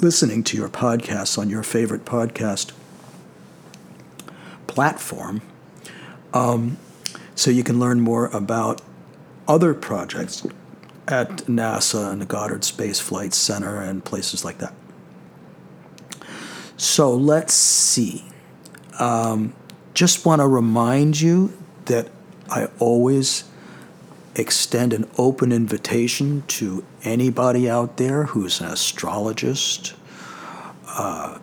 [0.00, 2.72] listening to your podcasts on your favorite podcast
[4.66, 5.40] platform.
[6.32, 6.78] Um,
[7.34, 8.82] so you can learn more about
[9.48, 10.46] other projects
[11.08, 14.74] at NASA and the Goddard Space Flight Center and places like that.
[16.76, 18.24] So let's see.
[18.98, 19.54] Um,
[19.94, 21.52] just want to remind you
[21.86, 22.08] that
[22.48, 23.44] I always
[24.34, 29.94] extend an open invitation to anybody out there who's an astrologist.
[30.86, 31.38] Uh,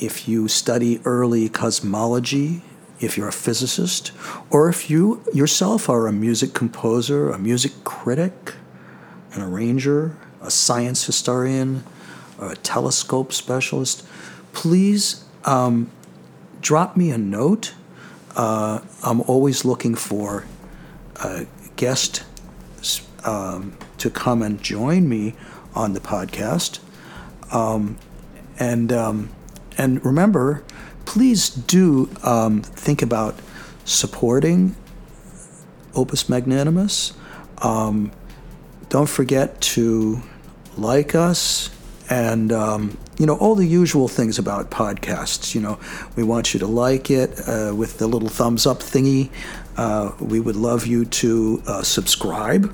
[0.00, 2.62] if you study early cosmology,
[3.00, 4.12] if you're a physicist,
[4.50, 8.54] or if you yourself are a music composer, a music critic,
[9.32, 11.84] an arranger, a science historian,
[12.38, 14.04] or a telescope specialist,
[14.52, 15.90] please um,
[16.60, 17.74] drop me a note.
[18.36, 20.44] Uh, I'm always looking for
[21.16, 21.46] a
[21.76, 22.24] guest
[23.24, 25.34] um, to come and join me
[25.74, 26.80] on the podcast.
[27.52, 27.98] Um,
[28.58, 29.30] and um,
[29.76, 30.64] and remember,
[31.08, 33.34] please do um, think about
[33.86, 34.76] supporting
[35.94, 37.14] Opus Magnanimous.
[37.62, 38.12] Um,
[38.90, 40.20] don't forget to
[40.76, 41.70] like us
[42.10, 45.80] and um, you know all the usual things about podcasts you know.
[46.14, 49.30] We want you to like it uh, with the little thumbs up thingy.
[49.78, 52.70] Uh, we would love you to uh, subscribe.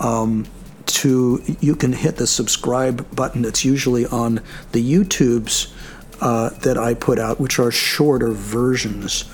[0.00, 0.46] Um,
[0.86, 5.72] to you can hit the subscribe button that's usually on the youtubes
[6.20, 9.24] uh, that i put out which are shorter versions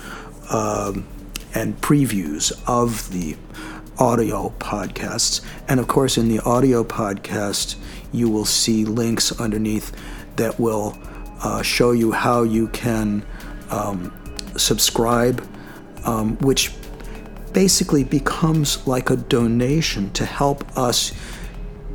[0.49, 1.05] um,
[1.53, 3.35] and previews of the
[3.99, 5.41] audio podcasts.
[5.67, 7.75] And of course, in the audio podcast,
[8.11, 9.91] you will see links underneath
[10.35, 10.97] that will
[11.41, 13.25] uh, show you how you can
[13.69, 14.13] um,
[14.55, 15.47] subscribe,
[16.05, 16.71] um, which
[17.53, 21.11] basically becomes like a donation to help us,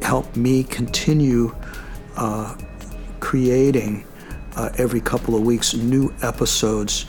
[0.02, 1.54] help me continue
[2.16, 2.56] uh,
[3.20, 4.04] creating
[4.56, 7.06] uh, every couple of weeks new episodes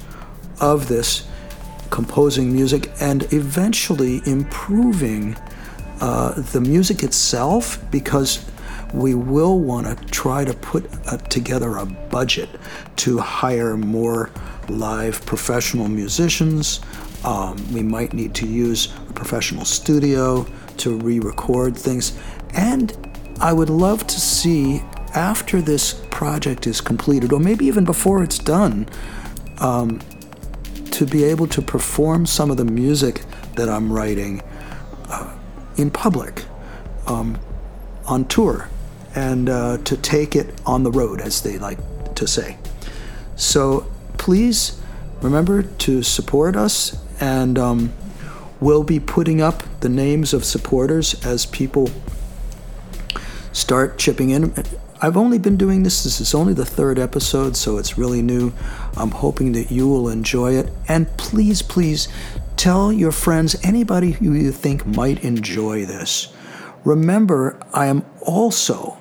[0.60, 1.28] of this
[1.90, 5.36] composing music, and eventually improving
[6.02, 8.44] uh, the music itself because
[8.94, 12.50] we will want to try to put uh, together a budget
[12.96, 14.30] to hire more
[14.70, 16.80] live professional musicians.
[17.24, 20.46] Um, we might need to use a professional studio
[20.78, 22.20] to re record things.
[22.54, 22.96] And
[23.40, 24.82] I would love to see
[25.14, 28.88] after this project is completed, or maybe even before it's done,
[29.60, 30.00] um,
[30.92, 33.24] to be able to perform some of the music
[33.56, 34.42] that I'm writing
[35.10, 35.36] uh,
[35.78, 36.46] in public,
[37.08, 37.40] um,
[38.06, 38.70] on tour,
[39.16, 41.80] and uh, to take it on the road, as they like
[42.16, 42.58] to say.
[43.36, 44.80] So please
[45.22, 47.94] remember to support us, and um,
[48.60, 51.90] we'll be putting up the names of supporters as people
[53.52, 54.54] start chipping in.
[55.04, 58.54] I've only been doing this, this is only the third episode, so it's really new.
[58.96, 60.72] I'm hoping that you will enjoy it.
[60.88, 62.08] And please, please
[62.56, 66.32] tell your friends, anybody who you think might enjoy this.
[66.86, 68.98] Remember, I am also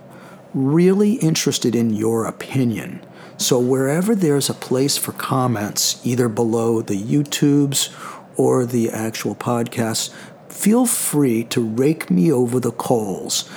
[0.53, 3.01] really interested in your opinion.
[3.37, 7.95] So, wherever there's a place for comments, either below the YouTubes
[8.37, 10.13] or the actual podcasts,
[10.49, 13.49] feel free to rake me over the coals.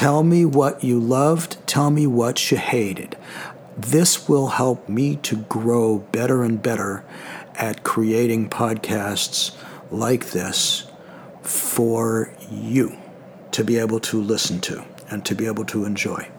[0.00, 3.18] Tell me what you loved, tell me what you hated.
[3.76, 7.04] This will help me to grow better and better
[7.56, 9.54] at creating podcasts
[9.90, 10.86] like this
[11.42, 12.96] for you
[13.52, 16.30] to be able to listen to and to be able to enjoy.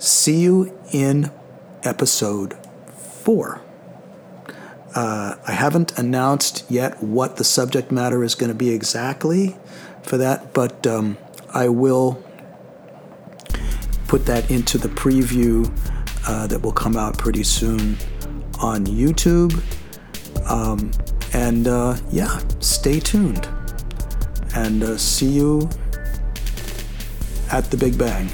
[0.00, 1.30] See you in
[1.84, 2.56] episode
[2.96, 3.62] four.
[4.96, 9.56] Uh, I haven't announced yet what the subject matter is going to be exactly
[10.02, 11.18] for that, but um,
[11.50, 12.20] I will
[14.08, 15.70] put that into the preview
[16.26, 17.96] uh, that will come out pretty soon
[18.60, 19.52] on YouTube.
[20.48, 20.90] Um,
[21.32, 23.48] and uh, yeah, stay tuned.
[24.54, 25.68] And uh, see you
[27.50, 28.30] at the Big Bang.